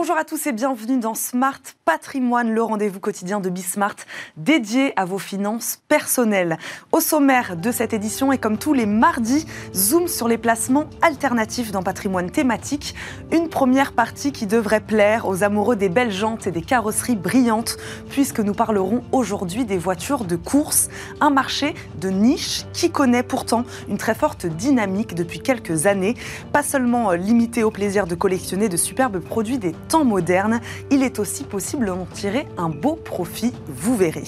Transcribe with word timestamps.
Bonjour 0.00 0.16
à 0.16 0.24
tous 0.24 0.46
et 0.46 0.52
bienvenue 0.52 0.98
dans 0.98 1.14
Smart 1.14 1.60
Patrimoine, 1.90 2.52
le 2.52 2.62
rendez-vous 2.62 3.00
quotidien 3.00 3.40
de 3.40 3.50
Bismart 3.50 3.96
dédié 4.36 4.92
à 4.94 5.04
vos 5.04 5.18
finances 5.18 5.80
personnelles. 5.88 6.56
Au 6.92 7.00
sommaire 7.00 7.56
de 7.56 7.72
cette 7.72 7.92
édition 7.92 8.30
et 8.30 8.38
comme 8.38 8.58
tous 8.58 8.74
les 8.74 8.86
mardis, 8.86 9.44
zoom 9.74 10.06
sur 10.06 10.28
les 10.28 10.38
placements 10.38 10.84
alternatifs 11.02 11.72
dans 11.72 11.82
patrimoine 11.82 12.30
thématique. 12.30 12.94
Une 13.32 13.48
première 13.48 13.90
partie 13.90 14.30
qui 14.30 14.46
devrait 14.46 14.78
plaire 14.78 15.26
aux 15.26 15.42
amoureux 15.42 15.74
des 15.74 15.88
belles 15.88 16.12
jantes 16.12 16.46
et 16.46 16.52
des 16.52 16.62
carrosseries 16.62 17.16
brillantes 17.16 17.76
puisque 18.08 18.38
nous 18.38 18.54
parlerons 18.54 19.02
aujourd'hui 19.10 19.64
des 19.64 19.78
voitures 19.78 20.24
de 20.24 20.36
course, 20.36 20.90
un 21.20 21.30
marché 21.30 21.74
de 22.00 22.10
niche 22.10 22.66
qui 22.72 22.92
connaît 22.92 23.24
pourtant 23.24 23.64
une 23.88 23.98
très 23.98 24.14
forte 24.14 24.46
dynamique 24.46 25.16
depuis 25.16 25.40
quelques 25.40 25.86
années, 25.86 26.14
pas 26.52 26.62
seulement 26.62 27.10
limité 27.10 27.64
au 27.64 27.72
plaisir 27.72 28.06
de 28.06 28.14
collectionner 28.14 28.68
de 28.68 28.76
superbes 28.76 29.18
produits 29.18 29.58
des 29.58 29.72
temps 29.88 30.04
modernes, 30.04 30.60
il 30.92 31.02
est 31.02 31.18
aussi 31.18 31.42
possible 31.42 31.79
d'en 31.86 32.06
tirer 32.06 32.46
un 32.56 32.68
beau 32.68 32.94
profit, 32.94 33.52
vous 33.68 33.96
verrez. 33.96 34.24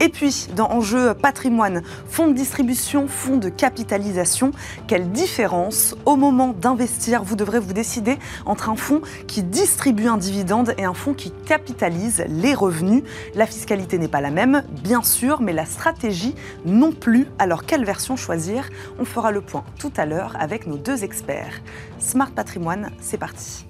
Et 0.00 0.08
puis, 0.08 0.48
dans 0.54 0.70
Enjeu 0.70 1.14
patrimoine, 1.14 1.82
fonds 2.08 2.26
de 2.26 2.34
distribution, 2.34 3.06
fonds 3.06 3.36
de 3.36 3.48
capitalisation, 3.48 4.50
quelle 4.88 5.10
différence 5.12 5.94
Au 6.04 6.16
moment 6.16 6.48
d'investir, 6.48 7.22
vous 7.22 7.36
devrez 7.36 7.60
vous 7.60 7.72
décider 7.72 8.18
entre 8.44 8.68
un 8.70 8.76
fonds 8.76 9.02
qui 9.28 9.42
distribue 9.42 10.08
un 10.08 10.16
dividende 10.16 10.74
et 10.78 10.84
un 10.84 10.94
fonds 10.94 11.14
qui 11.14 11.30
capitalise 11.46 12.24
les 12.28 12.54
revenus. 12.54 13.04
La 13.34 13.46
fiscalité 13.46 13.98
n'est 13.98 14.08
pas 14.08 14.20
la 14.20 14.30
même, 14.30 14.64
bien 14.82 15.02
sûr, 15.02 15.40
mais 15.40 15.52
la 15.52 15.64
stratégie 15.64 16.34
non 16.66 16.92
plus. 16.92 17.28
Alors, 17.38 17.64
quelle 17.64 17.84
version 17.84 18.16
choisir? 18.16 18.68
On 18.98 19.04
fera 19.04 19.30
le 19.30 19.42
point 19.42 19.64
tout 19.78 19.92
à 19.96 20.06
l'heure 20.06 20.36
avec 20.38 20.66
nos 20.66 20.76
deux 20.76 21.04
experts. 21.04 21.62
Smart 21.98 22.30
Patrimoine, 22.32 22.90
c'est 23.00 23.18
parti. 23.18 23.64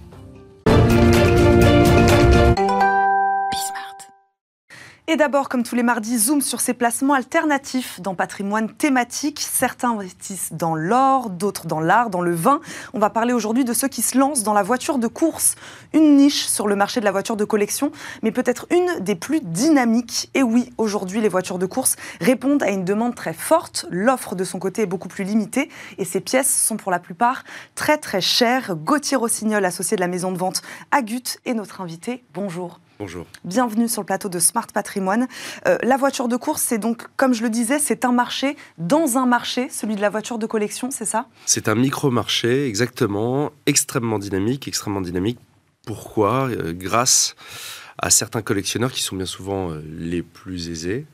Et 5.15 5.17
d'abord, 5.17 5.49
comme 5.49 5.63
tous 5.63 5.77
les 5.77 5.85
mardis, 5.85 6.19
zoom 6.19 6.41
sur 6.41 6.61
ces 6.61 6.75
placements 6.75 7.15
alternatifs 7.15 8.01
dans 8.01 8.17
patrimoine 8.17 8.69
thématique. 8.69 9.39
Certains 9.39 9.93
investissent 9.93 10.53
dans 10.53 10.75
l'or, 10.75 11.31
d'autres 11.31 11.69
dans 11.69 11.79
l'art, 11.79 12.11
dans 12.11 12.21
le 12.21 12.35
vin. 12.35 12.59
On 12.95 12.99
va 12.99 13.11
parler 13.11 13.33
aujourd'hui 13.33 13.65
de 13.65 13.73
ceux 13.73 13.87
qui 13.87 14.03
se 14.03 14.19
lancent 14.19 14.43
dans 14.43 14.55
la 14.55 14.65
voiture 14.65 14.99
de 14.99 15.07
course, 15.07 15.55
une 15.93 16.17
niche 16.17 16.47
sur 16.47 16.67
le 16.67 16.75
marché 16.75 16.99
de 16.99 17.05
la 17.05 17.13
voiture 17.13 17.37
de 17.37 17.45
collection, 17.45 17.93
mais 18.25 18.33
peut-être 18.33 18.67
une 18.73 19.05
des 19.05 19.15
plus 19.15 19.41
dynamiques. 19.41 20.31
Et 20.35 20.43
oui, 20.43 20.73
aujourd'hui, 20.79 21.21
les 21.21 21.29
voitures 21.29 21.61
de 21.61 21.67
course 21.67 21.95
répondent 22.21 22.65
à 22.65 22.71
une 22.71 22.85
demande 22.85 23.15
très 23.15 23.35
forte. 23.35 23.87
L'offre 23.91 24.35
de 24.35 24.43
son 24.43 24.59
côté 24.59 24.83
est 24.83 24.87
beaucoup 24.87 25.07
plus 25.07 25.23
limitée 25.23 25.71
et 25.97 26.05
ces 26.05 26.21
pièces 26.21 26.53
sont 26.53 26.77
pour 26.77 26.91
la 26.91 26.99
plupart 26.99 27.45
très 27.77 27.99
très 27.99 28.21
chères. 28.21 28.75
Gauthier 28.75 29.17
Rossignol, 29.17 29.65
associé 29.65 29.97
de 29.97 30.01
la 30.01 30.09
maison 30.09 30.33
de 30.33 30.39
vente 30.39 30.63
Agut, 30.91 31.39
est 31.45 31.55
notre 31.55 31.83
invité. 31.83 32.25
Bonjour. 32.35 32.81
Bonjour. 33.01 33.27
Bienvenue 33.45 33.89
sur 33.89 34.03
le 34.03 34.07
plateau 34.07 34.29
de 34.29 34.39
Smart 34.39 34.69
Patrimoine. 34.73 35.27
Euh, 35.67 35.77
la 35.83 35.97
voiture 35.97 36.29
de 36.29 36.37
course, 36.37 36.63
c'est 36.63 36.79
donc, 36.79 37.09
comme 37.17 37.35
je 37.35 37.43
le 37.43 37.51
disais, 37.51 37.81
c'est 37.81 38.05
un 38.05 38.13
marché 38.13 38.57
dans 38.79 39.19
un 39.19 39.27
marché, 39.27 39.69
celui 39.69 39.97
de 39.97 40.01
la 40.01 40.11
voiture 40.11 40.39
de 40.39 40.47
collection, 40.47 40.93
c'est 40.93 41.05
ça? 41.05 41.27
C'est 41.45 41.69
un 41.69 41.75
micro-marché, 41.75 42.69
exactement, 42.69 43.51
extrêmement 43.67 44.21
dynamique, 44.21 44.69
extrêmement 44.69 45.01
dynamique. 45.01 45.41
Pourquoi? 45.85 46.49
Euh, 46.51 46.73
Grâce 46.73 47.35
à 47.99 48.11
certains 48.11 48.43
collectionneurs 48.43 48.93
qui 48.93 49.03
sont 49.03 49.17
bien 49.17 49.27
souvent 49.27 49.73
euh, 49.73 49.83
les 49.99 50.23
plus 50.23 50.69
aisés 50.71 51.05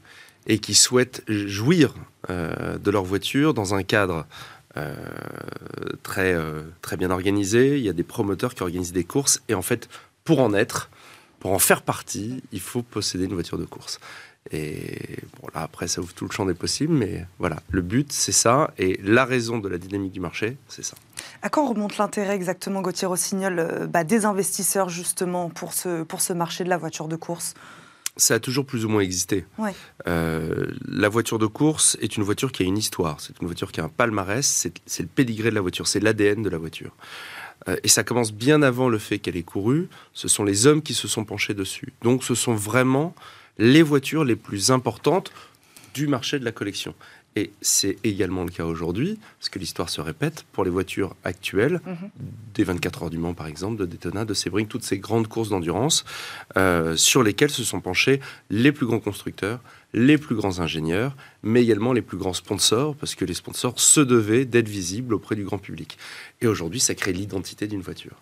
et 0.47 0.58
qui 0.58 0.75
souhaitent 0.75 1.23
jouir 1.28 1.95
de 2.28 2.91
leur 2.91 3.05
voiture 3.05 3.53
dans 3.55 3.75
un 3.75 3.83
cadre 3.83 4.27
très, 6.03 6.34
très 6.81 6.97
bien 6.97 7.11
organisé. 7.11 7.77
Il 7.77 7.84
y 7.84 7.91
a 7.91 7.92
des 7.92 8.03
promoteurs 8.03 8.55
qui 8.55 8.62
organisent 8.62 8.92
des 8.92 9.05
courses 9.05 9.42
et 9.48 9.55
en 9.55 9.61
fait, 9.61 9.89
pour 10.24 10.41
en 10.41 10.55
être, 10.55 10.89
pour 11.40 11.52
en 11.52 11.58
faire 11.58 11.83
partie, 11.83 12.42
il 12.52 12.61
faut 12.61 12.83
posséder 12.83 13.24
une 13.24 13.34
voiture 13.34 13.58
de 13.58 13.64
course. 13.64 13.98
Et 14.51 15.18
bon, 15.40 15.48
là, 15.55 15.62
après, 15.62 15.86
ça 15.86 16.01
ouvre 16.01 16.14
tout 16.14 16.24
le 16.24 16.30
champ 16.30 16.46
des 16.46 16.55
possibles, 16.55 16.95
mais 16.95 17.27
voilà, 17.39 17.56
le 17.70 17.83
but, 17.83 18.11
c'est 18.12 18.33
ça, 18.33 18.73
et 18.78 18.98
la 19.02 19.24
raison 19.24 19.58
de 19.58 19.68
la 19.68 19.77
dynamique 19.77 20.12
du 20.12 20.20
marché, 20.20 20.56
c'est 20.68 20.84
ça. 20.84 20.96
À 21.42 21.50
quand 21.50 21.68
remonte 21.68 21.98
l'intérêt 21.98 22.34
exactement, 22.34 22.80
Gauthier 22.80 23.06
Rossignol, 23.06 23.58
euh, 23.58 23.86
bah, 23.86 24.05
des 24.05 24.24
investisseurs 24.24 24.89
justement 24.89 25.50
pour 25.50 25.73
ce, 25.73 26.05
pour 26.05 26.20
ce 26.20 26.33
marché 26.33 26.64
de 26.64 26.70
la 26.70 26.79
voiture 26.79 27.06
de 27.06 27.17
course? 27.17 27.55
Ça 28.17 28.34
a 28.34 28.40
toujours 28.40 28.67
plus 28.67 28.84
ou 28.84 28.89
moins 28.89 29.02
existé. 29.02 29.46
Ouais. 29.56 29.74
Euh, 30.06 30.67
la 30.86 31.08
voiture 31.08 31.39
de 31.39 31.46
course 31.46 31.96
est 32.00 32.17
une 32.17 32.23
voiture 32.23 32.50
qui 32.50 32.62
a 32.62 32.67
une 32.67 32.79
histoire, 32.79 33.20
c'est 33.20 33.39
une 33.40 33.46
voiture 33.46 33.73
qui 33.73 33.80
a 33.80 33.84
un 33.84 33.89
palmarès, 33.89 34.68
c'est 34.86 35.02
le 35.02 35.08
pédigré 35.08 35.50
de 35.50 35.55
la 35.55 35.61
voiture, 35.61 35.86
c'est 35.86 36.00
l'ADN 36.00 36.42
de 36.42 36.48
la 36.48 36.58
voiture. 36.58 36.92
Euh, 37.69 37.77
et 37.83 37.89
ça 37.89 38.05
commence 38.05 38.33
bien 38.33 38.63
avant 38.63 38.89
le 38.89 38.98
fait 38.98 39.19
qu'elle 39.19 39.37
ait 39.37 39.43
couru. 39.43 39.89
Ce 40.13 40.29
sont 40.29 40.45
les 40.45 40.67
hommes 40.67 40.83
qui 40.83 40.95
se 40.95 41.09
sont 41.09 41.25
penchés 41.25 41.55
dessus. 41.55 41.93
Donc 42.03 42.25
ce 42.25 42.35
sont 42.35 42.55
vraiment 42.55 43.15
les 43.59 43.83
voitures 43.83 44.25
les 44.25 44.37
plus 44.37 44.71
importantes 44.71 45.33
du 45.95 46.07
marché 46.07 46.39
de 46.39 46.45
la 46.45 46.53
collection. 46.53 46.95
Et 47.37 47.53
c'est 47.61 47.97
également 48.03 48.43
le 48.43 48.51
cas 48.51 48.65
aujourd'hui, 48.65 49.19
parce 49.39 49.51
que 49.51 49.61
l'histoire 49.61 49.89
se 49.89 50.01
répète, 50.01 50.45
pour 50.53 50.65
les 50.65 50.71
voitures 50.71 51.15
actuelles, 51.23 51.81
mhm. 51.87 52.11
des 52.55 52.65
24 52.65 53.05
heures 53.05 53.11
du 53.11 53.19
Mans 53.19 53.35
par 53.35 53.47
exemple, 53.47 53.77
de 53.77 53.87
Daytona, 53.87 54.25
de 54.25 54.35
Sebring, 54.35 54.67
toutes 54.67 54.83
ces 54.83 54.98
grandes 54.98 55.29
courses 55.29 55.51
d'endurance, 55.51 56.05
euh, 56.57 56.97
sur 56.97 57.23
lesquelles 57.23 57.51
se 57.51 57.63
sont 57.63 57.81
penchés 57.81 58.21
les 58.51 58.73
plus 58.73 58.87
grands 58.87 58.98
constructeurs, 58.98 59.61
les 59.92 60.18
plus 60.18 60.34
grands 60.34 60.61
ingénieurs, 60.61 61.17
mais 61.42 61.62
également 61.62 61.92
les 61.92 62.02
plus 62.02 62.17
grands 62.17 62.33
sponsors, 62.33 62.95
parce 62.95 63.14
que 63.14 63.24
les 63.24 63.34
sponsors 63.34 63.78
se 63.80 64.01
devaient 64.01 64.45
d'être 64.45 64.68
visibles 64.68 65.14
auprès 65.14 65.34
du 65.36 65.45
grand 65.45 65.58
public. 65.58 65.98
Et 66.40 66.46
aujourd'hui, 66.46 66.80
ça 66.80 66.95
crée 66.95 67.12
l'identité 67.12 67.67
d'une 67.67 67.80
voiture. 67.80 68.17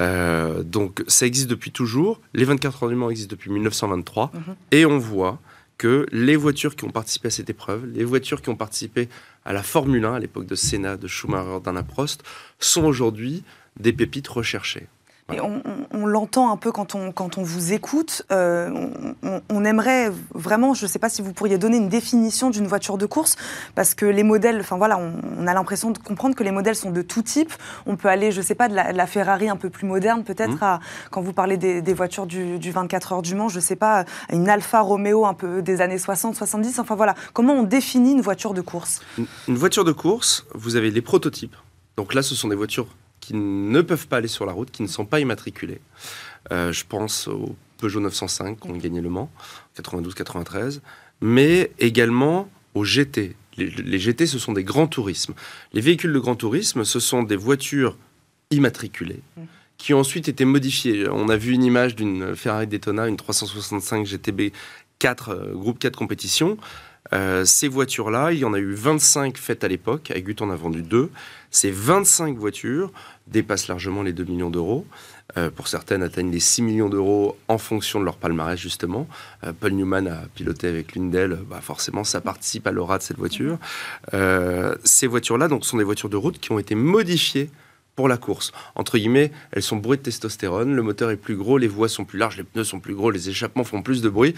Euh, 0.00 0.62
donc 0.62 1.02
ça 1.08 1.26
existe 1.26 1.48
depuis 1.48 1.70
toujours. 1.70 2.20
Les 2.34 2.44
24 2.44 2.82
heures 2.82 2.88
du 2.90 2.96
Mans 2.96 3.10
existent 3.10 3.30
depuis 3.30 3.50
1923. 3.50 4.32
Mhm. 4.32 4.56
Et 4.72 4.86
on 4.86 4.98
voit 4.98 5.40
que 5.78 6.06
les 6.12 6.36
voitures 6.36 6.76
qui 6.76 6.84
ont 6.84 6.90
participé 6.90 7.28
à 7.28 7.30
cette 7.30 7.48
épreuve, 7.48 7.86
les 7.86 8.04
voitures 8.04 8.42
qui 8.42 8.50
ont 8.50 8.56
participé 8.56 9.08
à 9.46 9.54
la 9.54 9.62
Formule 9.62 10.04
1 10.04 10.14
à 10.14 10.18
l'époque 10.18 10.44
de 10.44 10.54
Senna, 10.54 10.98
de 10.98 11.08
Schumacher, 11.08 11.60
d'Anna 11.64 11.82
Prost, 11.82 12.22
sont 12.58 12.84
aujourd'hui 12.84 13.42
des 13.78 13.94
pépites 13.94 14.28
recherchées 14.28 14.88
on, 15.38 16.06
l'entend 16.06 16.50
un 16.50 16.56
peu 16.56 16.72
quand 16.72 16.94
on, 16.94 17.12
quand 17.12 17.38
on 17.38 17.42
vous 17.42 17.72
écoute. 17.72 18.24
Euh, 18.32 18.90
on, 19.48 19.64
aimerait 19.64 20.10
vraiment, 20.34 20.74
je 20.74 20.84
ne 20.84 20.88
sais 20.88 20.98
pas 20.98 21.08
si 21.08 21.22
vous 21.22 21.32
pourriez 21.32 21.58
donner 21.58 21.76
une 21.76 21.88
définition 21.88 22.50
d'une 22.50 22.66
voiture 22.66 22.98
de 22.98 23.06
course, 23.06 23.36
parce 23.74 23.94
que 23.94 24.06
les 24.06 24.22
modèles, 24.22 24.60
enfin 24.60 24.76
voilà, 24.76 24.98
on, 24.98 25.46
a 25.46 25.54
l'impression 25.54 25.90
de 25.90 25.98
comprendre 25.98 26.34
que 26.34 26.42
les 26.42 26.50
modèles 26.50 26.74
sont 26.74 26.90
de 26.90 27.02
tout 27.02 27.22
type. 27.22 27.52
On 27.86 27.96
peut 27.96 28.08
aller, 28.08 28.32
je 28.32 28.40
ne 28.40 28.44
sais 28.44 28.54
pas, 28.54 28.68
de 28.68 28.74
la, 28.74 29.06
Ferrari 29.06 29.48
un 29.48 29.56
peu 29.56 29.70
plus 29.70 29.86
moderne, 29.86 30.24
peut-être, 30.24 30.60
mmh. 30.60 30.64
à 30.64 30.80
quand 31.10 31.20
vous 31.20 31.32
parlez 31.32 31.56
des, 31.56 31.94
voitures 31.94 32.26
du, 32.26 32.58
24 32.58 33.12
heures 33.12 33.22
du 33.22 33.34
Mans, 33.34 33.48
je 33.48 33.56
ne 33.56 33.60
sais 33.60 33.76
pas, 33.76 34.04
une 34.32 34.48
Alfa 34.48 34.80
Romeo 34.80 35.26
un 35.26 35.34
peu 35.34 35.62
des 35.62 35.80
années 35.80 35.98
60, 35.98 36.34
70. 36.34 36.78
Enfin 36.78 36.94
voilà, 36.94 37.14
comment 37.32 37.54
on 37.54 37.62
définit 37.62 38.12
une 38.12 38.22
voiture 38.22 38.54
de 38.54 38.60
course? 38.60 39.00
Une 39.48 39.56
voiture 39.56 39.84
de 39.84 39.92
course, 39.92 40.46
vous 40.54 40.76
avez 40.76 40.90
les 40.90 41.02
prototypes. 41.02 41.56
Donc 41.96 42.14
là, 42.14 42.22
ce 42.22 42.34
sont 42.34 42.48
des 42.48 42.56
voitures 42.56 42.86
qui 43.20 43.34
ne 43.34 43.80
peuvent 43.82 44.08
pas 44.08 44.18
aller 44.18 44.28
sur 44.28 44.46
la 44.46 44.52
route, 44.52 44.70
qui 44.70 44.82
ne 44.82 44.88
sont 44.88 45.04
pas 45.04 45.20
immatriculés. 45.20 45.80
Euh, 46.52 46.72
je 46.72 46.84
pense 46.88 47.28
au 47.28 47.54
Peugeot 47.78 48.00
905 48.00 48.60
qui 48.60 48.70
ont 48.70 48.76
gagné 48.76 49.00
le 49.00 49.10
Mans, 49.10 49.30
92-93, 49.80 50.80
mais 51.20 51.70
également 51.78 52.48
aux 52.74 52.84
GT. 52.84 53.36
Les, 53.56 53.98
GT, 53.98 54.26
ce 54.26 54.38
sont 54.38 54.52
des 54.52 54.64
grands 54.64 54.86
tourismes. 54.86 55.34
Les 55.72 55.80
véhicules 55.80 56.12
de 56.12 56.18
grand 56.18 56.34
tourisme, 56.34 56.84
ce 56.84 56.98
sont 56.98 57.22
des 57.22 57.36
voitures 57.36 57.96
immatriculées 58.50 59.20
mmh. 59.36 59.42
qui 59.76 59.92
ont 59.92 60.00
ensuite 60.00 60.28
été 60.28 60.46
modifiées. 60.46 61.08
On 61.10 61.28
a 61.28 61.36
vu 61.36 61.52
une 61.52 61.64
image 61.64 61.94
d'une 61.94 62.34
Ferrari 62.36 62.66
Daytona, 62.66 63.06
une 63.06 63.18
365 63.18 64.06
GTB 64.06 64.52
4, 64.98 65.52
groupe 65.52 65.78
4 65.78 65.96
compétition. 65.96 66.56
Euh, 67.12 67.44
ces 67.44 67.68
voitures-là, 67.68 68.32
il 68.32 68.38
y 68.38 68.44
en 68.44 68.54
a 68.54 68.58
eu 68.58 68.72
25 68.72 69.36
faites 69.36 69.64
à 69.64 69.68
l'époque. 69.68 70.10
Agut 70.10 70.36
en 70.40 70.50
a 70.50 70.56
vendu 70.56 70.82
deux. 70.82 71.10
Ces 71.50 71.70
25 71.70 72.36
voitures 72.36 72.92
dépassent 73.26 73.68
largement 73.68 74.02
les 74.02 74.12
2 74.12 74.24
millions 74.24 74.50
d'euros. 74.50 74.86
Euh, 75.36 75.50
pour 75.50 75.68
certaines, 75.68 76.02
atteignent 76.02 76.32
les 76.32 76.40
6 76.40 76.62
millions 76.62 76.88
d'euros 76.88 77.38
en 77.48 77.58
fonction 77.58 78.00
de 78.00 78.04
leur 78.04 78.16
palmarès, 78.16 78.58
justement. 78.58 79.06
Euh, 79.44 79.52
Paul 79.58 79.72
Newman 79.72 80.08
a 80.08 80.22
piloté 80.34 80.66
avec 80.66 80.92
l'une 80.92 81.10
d'elles. 81.10 81.38
Bah, 81.48 81.60
forcément, 81.60 82.04
ça 82.04 82.20
participe 82.20 82.66
à 82.66 82.72
l'aura 82.72 82.98
de 82.98 83.02
cette 83.02 83.18
voiture. 83.18 83.58
ces 84.84 85.06
voitures-là 85.06 85.48
donc, 85.48 85.64
sont 85.64 85.78
des 85.78 85.84
voitures 85.84 86.08
de 86.08 86.16
route 86.16 86.38
qui 86.40 86.52
ont 86.52 86.58
été 86.58 86.74
modifiées 86.74 87.50
pour 88.00 88.08
la 88.08 88.16
course. 88.16 88.52
Entre 88.76 88.96
guillemets, 88.96 89.30
elles 89.52 89.62
sont 89.62 89.76
bourrées 89.76 89.98
de 89.98 90.02
testostérone, 90.02 90.74
le 90.74 90.82
moteur 90.82 91.10
est 91.10 91.16
plus 91.16 91.36
gros, 91.36 91.58
les 91.58 91.68
voies 91.68 91.88
sont 91.88 92.06
plus 92.06 92.18
larges, 92.18 92.38
les 92.38 92.44
pneus 92.44 92.64
sont 92.64 92.80
plus 92.80 92.94
gros, 92.94 93.10
les 93.10 93.28
échappements 93.28 93.62
font 93.62 93.82
plus 93.82 94.00
de 94.00 94.08
bruit, 94.08 94.34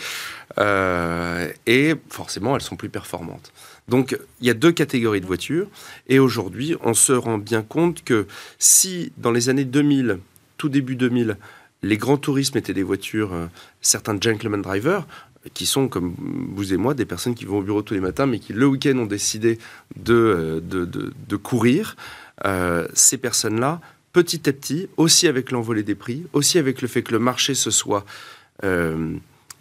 euh, 0.59 1.49
et 1.67 1.95
forcément, 2.09 2.57
elles 2.57 2.63
sont 2.63 2.75
plus 2.75 2.89
performantes. 2.89 3.53
Donc, 3.89 4.19
il 4.41 4.47
y 4.47 4.51
a 4.51 4.55
deux 4.55 4.73
catégories 4.73 5.21
de 5.21 5.27
voitures, 5.27 5.67
et 6.09 6.19
aujourd'hui, 6.19 6.77
on 6.83 6.95
se 6.95 7.13
rend 7.13 7.39
bien 7.39 7.63
compte 7.63 8.05
que 8.05 8.27
si 8.59 9.13
dans 9.19 9.33
les 9.33 9.49
années 9.49 9.65
2000, 9.65 10.19
tout 10.57 10.69
début 10.69 10.97
2000, 10.97 11.37
les 11.83 11.97
grands 11.97 12.17
tourismes 12.17 12.59
étaient 12.59 12.75
des 12.75 12.83
voitures, 12.83 13.33
euh, 13.33 13.47
certains 13.81 14.17
gentleman 14.21 14.63
drivers, 14.63 15.07
qui 15.55 15.67
sont 15.67 15.89
comme 15.89 16.15
vous 16.55 16.73
et 16.73 16.77
moi 16.77 16.95
des 16.95 17.05
personnes 17.05 17.35
qui 17.35 17.45
vont 17.45 17.59
au 17.59 17.63
bureau 17.63 17.83
tous 17.83 17.95
les 17.95 18.01
matins, 18.01 18.27
mais 18.27 18.39
qui 18.39 18.53
le 18.53 18.67
week-end 18.67 18.97
ont 18.99 19.07
décidé 19.07 19.59
de, 19.97 20.61
euh, 20.63 21.39
courir. 21.39 21.97
Euh, 22.45 22.87
ces 22.95 23.19
personnes-là 23.19 23.81
petit 24.13 24.49
à 24.49 24.53
petit, 24.53 24.89
aussi 24.97 25.27
avec 25.27 25.51
l'envolée 25.51 25.83
des 25.83 25.95
prix, 25.95 26.25
aussi 26.33 26.59
avec 26.59 26.83
le 26.83 26.89
fait 26.89 27.03
que 27.03 27.13
le 27.13 27.19
marché 27.19 27.55
se 27.55 27.71
soit 27.71 28.05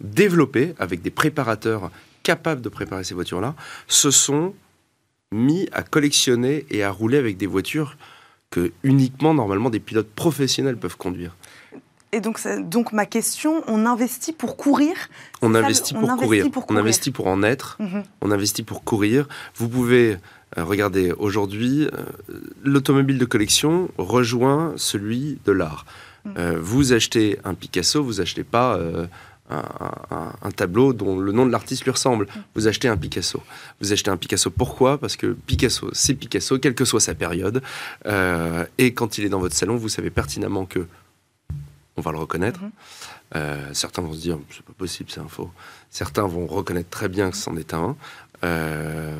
développé 0.00 0.74
avec 0.78 1.02
des 1.02 1.10
préparateurs 1.10 1.90
capables 2.22 2.60
de 2.60 2.68
préparer 2.68 3.04
ces 3.04 3.14
voitures-là, 3.14 3.54
se 3.88 4.10
sont 4.10 4.54
mis 5.32 5.68
à 5.72 5.82
collectionner 5.82 6.66
et 6.70 6.82
à 6.82 6.90
rouler 6.90 7.18
avec 7.18 7.36
des 7.36 7.46
voitures 7.46 7.96
que 8.50 8.72
uniquement 8.82 9.34
normalement 9.34 9.70
des 9.70 9.80
pilotes 9.80 10.10
professionnels 10.10 10.76
peuvent 10.76 10.96
conduire. 10.96 11.34
Et 12.14 12.20
donc, 12.20 12.38
donc 12.68 12.92
ma 12.92 13.06
question, 13.06 13.64
on 13.66 13.86
investit 13.86 14.32
pour 14.32 14.58
courir 14.58 14.94
On, 15.40 15.54
investit, 15.54 15.94
pour 15.94 16.16
courir. 16.16 16.44
On 16.68 16.76
investit 16.76 17.10
pour 17.10 17.26
en 17.26 17.42
être. 17.42 17.76
Mhm. 17.80 18.02
On 18.20 18.30
investit 18.30 18.62
pour 18.62 18.84
courir. 18.84 19.26
Vous 19.56 19.68
pouvez 19.68 20.18
euh, 20.58 20.64
regarder 20.64 21.12
aujourd'hui, 21.12 21.86
euh, 21.86 22.04
l'automobile 22.62 23.16
de 23.16 23.24
collection 23.24 23.88
rejoint 23.96 24.74
celui 24.76 25.38
de 25.46 25.52
l'art. 25.52 25.86
Mhm. 26.26 26.34
Euh, 26.36 26.58
vous 26.60 26.92
achetez 26.92 27.38
un 27.44 27.54
Picasso, 27.54 28.04
vous 28.04 28.20
achetez 28.20 28.44
pas 28.44 28.78
un, 29.50 30.50
tableau 30.56 30.92
dont 30.92 31.18
le 31.18 31.32
nom 31.32 31.44
de 31.44 31.52
l'artiste 31.52 31.84
lui 31.84 31.90
ressemble. 31.90 32.26
Mhm. 32.26 32.42
Vous 32.54 32.68
achetez 32.68 32.88
un 32.88 32.96
Picasso. 32.96 33.42
Vous 33.80 33.92
achetez 33.92 34.10
un 34.10 34.16
Picasso 34.16 34.50
pourquoi? 34.50 34.98
Parce 34.98 35.16
que 35.16 35.36
Picasso, 35.46 35.90
c'est 35.92 36.14
Picasso, 36.14 36.58
quelle 36.58 36.74
que 36.74 36.84
soit 36.84 37.00
sa 37.00 37.14
période. 37.14 37.62
et 38.78 38.94
quand 38.94 39.18
il 39.18 39.24
est 39.24 39.28
dans 39.28 39.40
votre 39.40 39.54
salon, 39.54 39.76
vous 39.76 39.88
savez 39.88 40.10
pertinemment 40.10 40.64
que 40.64 40.86
on 41.96 42.00
va 42.00 42.12
le 42.12 42.18
reconnaître. 42.18 42.60
Mhm. 42.60 42.70
Euh, 43.34 43.70
certains 43.72 44.02
vont 44.02 44.12
se 44.12 44.20
dire, 44.20 44.38
c'est 44.50 44.64
pas 44.64 44.72
possible, 44.72 45.10
c'est 45.10 45.20
un 45.20 45.28
faux. 45.28 45.50
Certains 45.90 46.26
vont 46.26 46.46
reconnaître 46.46 46.90
très 46.90 47.08
bien 47.08 47.30
que 47.30 47.36
c'en 47.36 47.56
est 47.56 47.74
un. 47.74 47.96
Euh, 48.44 49.14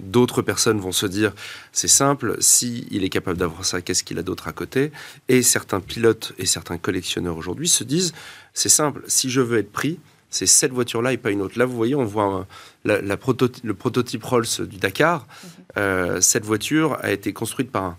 d'autres 0.00 0.40
personnes 0.40 0.80
vont 0.80 0.92
se 0.92 1.06
dire, 1.06 1.32
c'est 1.72 1.88
simple, 1.88 2.36
si 2.40 2.86
il 2.90 3.04
est 3.04 3.10
capable 3.10 3.38
d'avoir 3.38 3.64
ça, 3.64 3.82
qu'est-ce 3.82 4.02
qu'il 4.02 4.18
a 4.18 4.22
d'autre 4.22 4.48
à 4.48 4.52
côté? 4.52 4.92
Et 5.28 5.42
certains 5.42 5.80
pilotes 5.80 6.32
et 6.38 6.46
certains 6.46 6.78
collectionneurs 6.78 7.36
aujourd'hui 7.36 7.68
se 7.68 7.84
disent, 7.84 8.14
c'est 8.54 8.68
simple, 8.68 9.02
si 9.06 9.30
je 9.30 9.40
veux 9.40 9.58
être 9.58 9.72
pris, 9.72 9.98
c'est 10.30 10.46
cette 10.46 10.72
voiture-là 10.72 11.12
et 11.12 11.18
pas 11.18 11.30
une 11.30 11.42
autre. 11.42 11.58
Là, 11.58 11.66
vous 11.66 11.76
voyez, 11.76 11.94
on 11.94 12.04
voit 12.04 12.46
la, 12.84 13.00
le 13.00 13.74
prototype 13.74 14.24
Rolls 14.24 14.46
du 14.60 14.78
Dakar. 14.78 15.26
Mhm. 15.26 15.50
Euh, 15.76 16.20
cette 16.20 16.44
voiture 16.44 16.96
a 17.02 17.12
été 17.12 17.32
construite 17.32 17.70
par 17.70 17.84
un, 17.84 17.98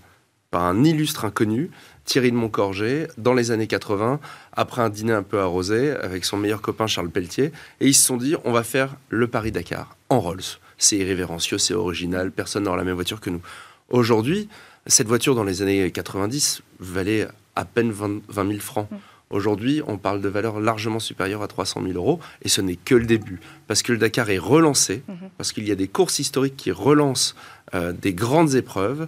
par 0.49 0.63
un 0.63 0.83
illustre 0.83 1.25
inconnu 1.25 1.71
Thierry 2.05 2.31
de 2.31 2.35
Montcorgé 2.35 3.07
dans 3.17 3.33
les 3.33 3.51
années 3.51 3.67
80, 3.67 4.19
après 4.51 4.81
un 4.81 4.89
dîner 4.89 5.13
un 5.13 5.23
peu 5.23 5.39
arrosé 5.39 5.91
avec 5.91 6.25
son 6.25 6.37
meilleur 6.37 6.61
copain 6.61 6.87
Charles 6.87 7.09
Pelletier. 7.09 7.51
Et 7.79 7.87
ils 7.87 7.93
se 7.93 8.05
sont 8.05 8.17
dit, 8.17 8.35
on 8.43 8.51
va 8.51 8.63
faire 8.63 8.95
le 9.09 9.27
Paris-Dakar 9.27 9.95
en 10.09 10.19
Rolls. 10.19 10.41
C'est 10.77 10.97
irrévérencieux, 10.97 11.57
c'est 11.57 11.73
original, 11.73 12.31
personne 12.31 12.63
n'aura 12.63 12.77
la 12.77 12.83
même 12.83 12.95
voiture 12.95 13.21
que 13.21 13.29
nous. 13.29 13.41
Aujourd'hui, 13.89 14.49
cette 14.85 15.07
voiture 15.07 15.33
dans 15.33 15.43
les 15.43 15.61
années 15.61 15.89
90 15.89 16.61
valait 16.79 17.27
à 17.55 17.63
peine 17.63 17.91
20, 17.91 18.21
000 18.33 18.59
francs. 18.59 18.89
Mm. 18.91 18.95
Aujourd'hui, 19.33 19.81
on 19.87 19.97
parle 19.97 20.21
de 20.21 20.29
valeur 20.29 20.59
largement 20.59 20.99
supérieure 20.99 21.41
à 21.41 21.47
300 21.47 21.81
000 21.81 21.93
euros, 21.93 22.19
et 22.43 22.49
ce 22.49 22.61
n'est 22.61 22.75
que 22.75 22.93
le 22.93 23.05
début, 23.05 23.39
parce 23.67 23.81
que 23.81 23.91
le 23.91 23.97
Dakar 23.97 24.29
est 24.29 24.37
relancé, 24.37 25.01
mm-hmm. 25.09 25.29
parce 25.37 25.51
qu'il 25.51 25.67
y 25.67 25.71
a 25.71 25.75
des 25.75 25.87
courses 25.87 26.19
historiques 26.19 26.55
qui 26.55 26.71
relancent 26.71 27.35
euh, 27.73 27.93
des 27.93 28.13
grandes 28.13 28.53
épreuves, 28.53 29.07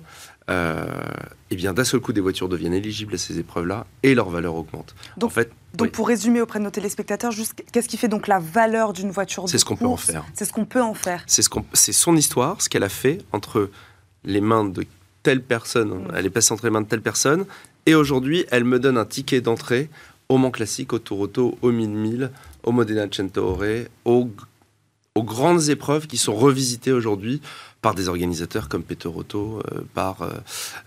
euh, 0.49 0.85
eh 1.51 1.55
bien 1.55 1.73
d'un 1.73 1.83
seul 1.83 1.99
coup 1.99 2.11
des 2.11 2.21
voitures 2.21 2.49
deviennent 2.49 2.73
éligibles 2.73 3.13
à 3.13 3.17
ces 3.19 3.37
épreuves-là 3.37 3.85
et 4.01 4.15
leur 4.15 4.29
valeur 4.29 4.55
augmente. 4.55 4.95
Donc, 5.17 5.29
en 5.29 5.33
fait, 5.33 5.51
donc 5.75 5.91
pour 5.91 6.07
résumer 6.07 6.41
auprès 6.41 6.57
de 6.57 6.63
nos 6.63 6.71
téléspectateurs, 6.71 7.31
qu'est-ce 7.71 7.87
qui 7.87 7.97
fait 7.97 8.07
donc 8.07 8.27
la 8.27 8.39
valeur 8.39 8.93
d'une 8.93 9.11
voiture 9.11 9.47
C'est 9.47 9.59
ce 9.59 9.65
qu'on 9.65 9.75
peut 9.75 9.85
en 9.85 9.97
faire. 9.97 10.25
C'est 10.33 10.45
ce 10.45 10.53
qu'on 10.53 10.65
peut 10.65 10.81
en 10.81 10.95
faire. 10.95 11.23
C'est 11.27 11.43
ce 11.43 11.49
c'est 11.73 11.93
son 11.93 12.15
histoire, 12.15 12.61
ce 12.63 12.69
qu'elle 12.69 12.83
a 12.83 12.89
fait 12.89 13.19
entre 13.31 13.69
les 14.23 14.41
mains 14.41 14.65
de 14.65 14.85
telle 15.21 15.43
personne, 15.43 15.89
mm. 15.89 16.11
elle 16.15 16.25
est 16.25 16.31
passée 16.31 16.51
entre 16.51 16.65
les 16.65 16.71
mains 16.71 16.81
de 16.81 16.87
telle 16.87 17.01
personne, 17.01 17.45
et 17.85 17.93
aujourd'hui 17.93 18.45
elle 18.49 18.63
me 18.63 18.79
donne 18.79 18.97
un 18.97 19.05
ticket 19.05 19.41
d'entrée 19.41 19.89
au 20.29 20.37
Mans 20.37 20.51
Classique, 20.51 20.93
au 20.93 20.99
Tour 20.99 21.19
Auto, 21.19 21.57
au 21.61 21.71
1000 21.71 22.31
au 22.63 22.71
Modena 22.71 23.05
Centaure, 23.11 23.63
aux, 24.05 24.29
aux 25.15 25.23
grandes 25.23 25.69
épreuves 25.69 26.07
qui 26.07 26.17
sont 26.17 26.35
revisitées 26.35 26.91
aujourd'hui 26.91 27.41
par 27.81 27.93
des 27.93 28.09
organisateurs 28.09 28.67
comme 28.67 28.81
Peter 28.81 29.07
Otto, 29.07 29.61
euh, 29.71 29.81
par 29.93 30.23
euh, 30.23 30.31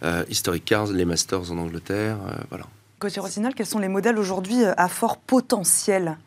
euh, 0.02 0.24
Historic 0.28 0.64
Cars, 0.64 0.88
les 0.88 1.04
Masters 1.04 1.52
en 1.52 1.58
Angleterre. 1.58 2.16
voilà. 2.48 2.66
Côté 2.98 3.20
Rossinal, 3.20 3.54
quels 3.54 3.66
sont 3.66 3.78
les 3.78 3.86
modèles 3.86 4.18
aujourd'hui 4.18 4.64
à 4.64 4.88
fort 4.88 5.18
potentiel? 5.18 6.18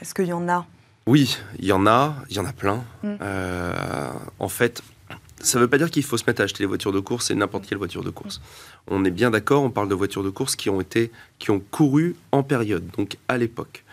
Est-ce 0.00 0.14
qu'il 0.14 0.26
y 0.26 0.32
en 0.32 0.48
a? 0.48 0.64
Oui, 1.08 1.36
il 1.58 1.64
y 1.64 1.72
en 1.72 1.84
a, 1.88 2.14
il 2.30 2.36
y 2.36 2.38
en 2.38 2.44
a 2.44 2.52
plein. 2.52 2.84
Mm. 3.02 3.16
en 4.38 4.48
fait, 4.48 4.82
ça 5.40 5.58
ne 5.58 5.64
veut 5.64 5.70
pas 5.70 5.78
dire 5.78 5.90
qu'il 5.90 6.02
faut 6.02 6.16
se 6.16 6.24
mettre 6.26 6.40
à 6.40 6.44
acheter 6.44 6.62
les 6.62 6.66
voitures 6.66 6.92
de 6.92 7.00
course 7.00 7.30
et 7.30 7.34
n'importe 7.34 7.66
quelle 7.66 7.78
voiture 7.78 8.02
de 8.02 8.10
course. 8.10 8.40
On 8.86 9.04
est 9.04 9.10
bien 9.10 9.30
d'accord, 9.30 9.62
on 9.62 9.70
parle 9.70 9.88
de 9.88 9.94
voitures 9.94 10.24
de 10.24 10.30
course 10.30 10.56
qui 10.56 10.70
ont 10.70 10.80
été, 10.80 11.10
qui 11.38 11.50
ont 11.50 11.60
couru 11.60 12.16
en 12.32 12.42
période, 12.42 12.84
donc 12.96 13.16
à 13.28 13.38
l'époque. 13.38 13.84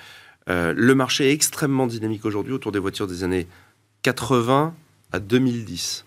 le 0.48 0.94
marché 0.94 1.30
est 1.30 1.34
extrêmement 1.34 1.88
dynamique 1.88 2.26
aujourd'hui 2.26 2.54
autour 2.54 2.72
des 2.72 2.80
voitures 2.80 3.08
des 3.08 3.24
années 3.24 3.48
80 4.04 4.74
à 5.12 5.20
2010. 5.20 6.06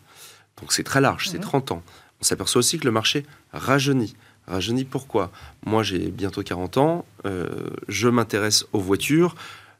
Donc 0.60 0.72
c'est 0.72 0.84
très 0.84 1.00
large, 1.00 1.28
c'est 1.28 1.40
30 1.40 1.70
mhm. 1.70 1.78
ans. 1.78 1.82
On 2.20 2.24
s'aperçoit 2.24 2.60
aussi 2.60 2.78
que 2.78 2.84
le 2.84 2.90
marché 2.90 3.24
rajeunit. 3.52 4.14
Rajeunit 4.46 4.84
pourquoi? 4.84 5.30
Moi 5.66 5.82
j'ai 5.82 6.10
bientôt 6.10 6.42
40 6.42 6.78
ans, 6.78 7.04
euh, 7.26 7.48
je 7.88 8.08
m'intéresse 8.08 8.66
aux 8.72 8.80
voitures 8.80 9.34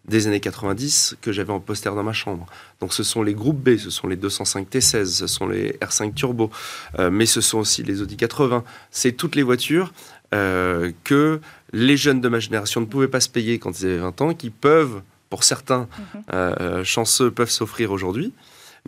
des 0.09 0.27
années 0.27 0.41
90 0.41 1.17
que 1.21 1.33
j'avais 1.33 1.53
en 1.53 1.61
poster 1.61 1.95
dans 1.95 2.03
ma 2.03 2.13
chambre. 2.13 2.47
Donc 2.81 2.93
ce 2.93 3.03
sont 3.03 3.23
les 3.23 3.35
groupes 3.35 3.59
B, 3.59 3.77
ce 3.77 3.91
sont 3.91 4.09
les 4.09 4.17
205 4.17 4.69
T16, 4.69 5.05
ce 5.05 5.27
sont 5.27 5.47
les 5.47 5.73
R5 5.75 6.15
Turbo, 6.15 6.51
euh, 6.99 7.11
mais 7.11 7.27
ce 7.27 7.41
sont 7.41 7.59
aussi 7.59 7.83
les 7.83 8.03
Audi 8.03 8.17
80. 8.17 8.65
C'est 8.91 9.13
toutes 9.13 9.37
les 9.37 9.43
voitures 9.43 9.93
euh, 10.35 10.93
que 11.05 11.41
les 11.73 11.97
jeunes 11.97 12.21
de 12.21 12.29
ma 12.29 12.41
génération 12.41 12.81
ne 12.81 12.87
pouvaient 12.87 13.09
pas 13.09 13.21
se 13.21 13.29
payer 13.29 13.59
quand 13.59 13.79
ils 13.81 13.87
avaient 13.87 13.99
20 13.99 14.21
ans, 14.23 14.35
qui 14.35 14.51
peuvent, 14.51 15.03
pour 15.31 15.45
certains 15.45 15.89
mhm. 16.33 16.85
chanceux, 16.85 17.31
peuvent 17.31 17.51
s'offrir 17.51 17.93
aujourd'hui. 17.93 18.33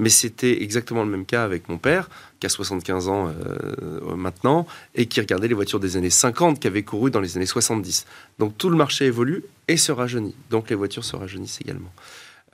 Mais 0.01 0.09
c'était 0.09 0.63
exactement 0.63 1.05
le 1.05 1.11
même 1.11 1.27
cas 1.27 1.45
avec 1.45 1.69
mon 1.69 1.77
père, 1.77 2.09
qui 2.41 2.47
a 2.47 2.49
75 2.49 3.09
ans 3.09 3.29
euh, 3.29 4.17
maintenant, 4.17 4.67
et 4.95 5.07
qui 5.07 5.21
regardait 5.21 5.49
les 5.49 5.55
voitures 5.55 5.79
des 5.79 5.97
années 5.99 6.11
50 6.11 6.59
qui 6.59 6.67
avaient 6.67 6.83
couru 6.83 7.11
dans 7.11 7.21
les 7.21 7.37
années 7.37 7.47
70. 7.47 8.07
Donc 8.39 8.57
tout 8.57 8.71
le 8.71 8.77
marché 8.77 9.05
évolue 9.05 9.45
et 9.71 9.77
se 9.77 9.93
rajeunit. 9.93 10.35
Donc 10.51 10.71
les 10.71 10.77
voitures 10.77 11.05
se 11.05 11.17
rajeunissent 11.17 11.61
également. 11.61 11.93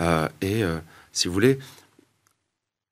Euh, 0.00 0.28
et 0.40 0.62
euh, 0.62 0.78
si 1.12 1.28
vous 1.28 1.34
voulez, 1.34 1.58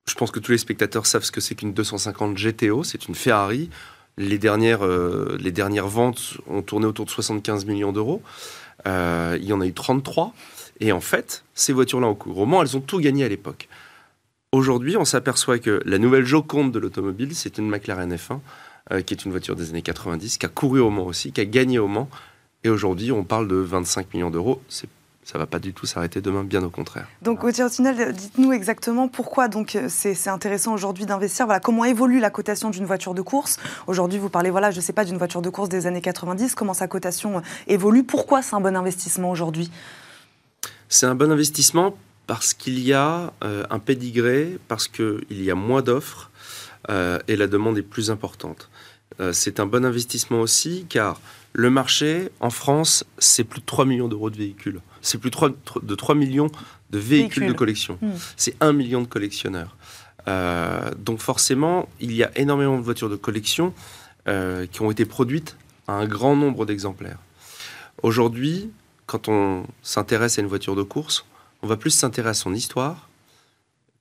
je 0.06 0.14
pense 0.14 0.30
que 0.30 0.40
tous 0.40 0.52
les 0.52 0.58
spectateurs 0.58 1.06
savent 1.06 1.24
ce 1.24 1.32
que 1.32 1.40
c'est 1.40 1.54
qu'une 1.54 1.72
250 1.72 2.36
GTO. 2.36 2.84
C'est 2.84 3.06
une 3.08 3.14
Ferrari. 3.14 3.70
Les 4.16 4.38
dernières, 4.38 4.86
les 4.86 5.50
dernières 5.50 5.88
ventes 5.88 6.34
ont 6.46 6.62
tourné 6.62 6.86
autour 6.86 7.04
de 7.04 7.10
75 7.10 7.64
millions 7.64 7.90
d'euros. 7.90 8.22
il 8.86 9.44
y 9.44 9.52
en 9.52 9.60
a 9.60 9.66
eu 9.66 9.72
33. 9.72 10.32
Et 10.80 10.92
en 10.92 11.00
fait, 11.00 11.44
ces 11.54 11.72
voitures-là 11.72 12.06
au 12.06 12.14
couronnement, 12.14 12.62
elles 12.62 12.76
ont 12.76 12.80
tout 12.80 13.00
gagné 13.00 13.24
à 13.24 13.28
l'époque. 13.28 13.68
Aujourd'hui, 14.52 14.96
on 14.96 15.04
s'aperçoit 15.04 15.58
que 15.58 15.82
la 15.84 15.98
nouvelle 15.98 16.24
Joconde 16.24 16.70
de 16.70 16.78
l'automobile, 16.78 17.34
c'est 17.34 17.58
une 17.58 17.68
McLaren 17.68 18.14
F1, 18.14 18.38
euh, 18.92 19.02
qui 19.02 19.14
est 19.14 19.24
une 19.24 19.32
voiture 19.32 19.56
des 19.56 19.70
années 19.70 19.82
90, 19.82 20.38
qui 20.38 20.46
a 20.46 20.48
couru 20.48 20.78
au 20.78 20.90
Mans 20.90 21.06
aussi, 21.06 21.32
qui 21.32 21.40
a 21.40 21.44
gagné 21.44 21.78
au 21.80 21.88
Mans. 21.88 22.08
Et 22.64 22.70
aujourd'hui, 22.70 23.12
on 23.12 23.24
parle 23.24 23.46
de 23.46 23.56
25 23.56 24.14
millions 24.14 24.30
d'euros. 24.30 24.60
ça 24.68 24.86
ne 25.34 25.38
va 25.38 25.46
pas 25.46 25.58
du 25.58 25.72
tout 25.72 25.86
s'arrêter 25.86 26.20
demain, 26.20 26.44
bien 26.44 26.62
au 26.62 26.70
contraire. 26.70 27.06
Donc, 27.22 27.44
au 27.44 27.52
final, 27.52 28.12
dites-nous 28.12 28.52
exactement 28.52 29.08
pourquoi 29.08 29.48
donc 29.48 29.76
euh, 29.76 29.86
c'est 29.88 30.28
intéressant 30.28 30.74
aujourd'hui 30.74 31.06
d'investir. 31.06 31.46
Voilà, 31.46 31.60
comment 31.60 31.84
évolue 31.84 32.20
la 32.20 32.30
cotation 32.30 32.70
d'une 32.70 32.86
voiture 32.86 33.14
de 33.14 33.22
course? 33.22 33.58
Aujourd'hui, 33.86 34.18
vous 34.18 34.30
parlez, 34.30 34.50
voilà, 34.50 34.70
je 34.70 34.76
ne 34.76 34.82
sais 34.82 34.92
pas, 34.92 35.04
d'une 35.04 35.18
voiture 35.18 35.42
de 35.42 35.50
course 35.50 35.68
des 35.68 35.86
années 35.86 36.00
90. 36.00 36.54
Comment 36.54 36.74
sa 36.74 36.88
cotation 36.88 37.38
euh, 37.38 37.42
évolue? 37.66 38.02
Pourquoi 38.02 38.42
c'est 38.42 38.54
un 38.54 38.60
bon 38.60 38.76
investissement 38.76 39.30
aujourd'hui? 39.30 39.70
C'est 40.88 41.06
un 41.06 41.14
bon 41.14 41.30
investissement 41.30 41.94
parce 42.26 42.54
qu'il 42.54 42.78
y 42.80 42.92
a 42.92 43.32
euh, 43.42 43.64
un 43.70 43.78
pédigré, 43.78 44.58
parce 44.68 44.88
qu'il 44.88 45.24
y 45.30 45.50
a 45.50 45.54
moins 45.54 45.82
d'offres 45.82 46.30
euh, 46.90 47.18
et 47.28 47.36
la 47.36 47.46
demande 47.46 47.78
est 47.78 47.82
plus 47.82 48.10
importante. 48.10 48.70
Euh, 49.20 49.32
c'est 49.32 49.60
un 49.60 49.66
bon 49.66 49.84
investissement 49.84 50.40
aussi 50.40 50.86
car 50.88 51.20
le 51.54 51.70
marché 51.70 52.28
en 52.40 52.50
France, 52.50 53.04
c'est 53.18 53.44
plus 53.44 53.60
de 53.60 53.66
3 53.66 53.86
millions 53.86 54.08
d'euros 54.08 54.28
de 54.28 54.36
véhicules. 54.36 54.80
C'est 55.00 55.18
plus 55.18 55.30
de 55.30 55.94
3 55.94 56.14
millions 56.14 56.50
de 56.90 56.98
véhicules 56.98 57.46
de 57.46 57.52
collection. 57.52 57.98
Hmm. 58.02 58.12
C'est 58.36 58.56
1 58.60 58.72
million 58.72 59.00
de 59.00 59.06
collectionneurs. 59.06 59.76
donc 60.26 61.20
forcément, 61.20 61.88
il 62.00 62.12
y 62.12 62.22
a 62.22 62.30
énormément 62.36 62.76
de 62.76 62.82
voitures 62.82 63.10
de 63.10 63.16
collection 63.16 63.72
qui 64.26 64.82
ont 64.82 64.90
été 64.90 65.04
produites 65.04 65.56
à 65.86 65.94
un 65.94 66.06
grand 66.06 66.36
nombre 66.36 66.66
d'exemplaires. 66.66 67.18
Aujourd'hui, 68.02 68.70
quand 69.06 69.28
on 69.28 69.64
s'intéresse 69.82 70.38
à 70.38 70.42
une 70.42 70.48
voiture 70.48 70.76
de 70.76 70.82
course, 70.82 71.24
on 71.62 71.66
va 71.66 71.76
plus 71.76 71.90
s'intéresser 71.90 72.40
à 72.40 72.42
son 72.42 72.54
histoire 72.54 73.08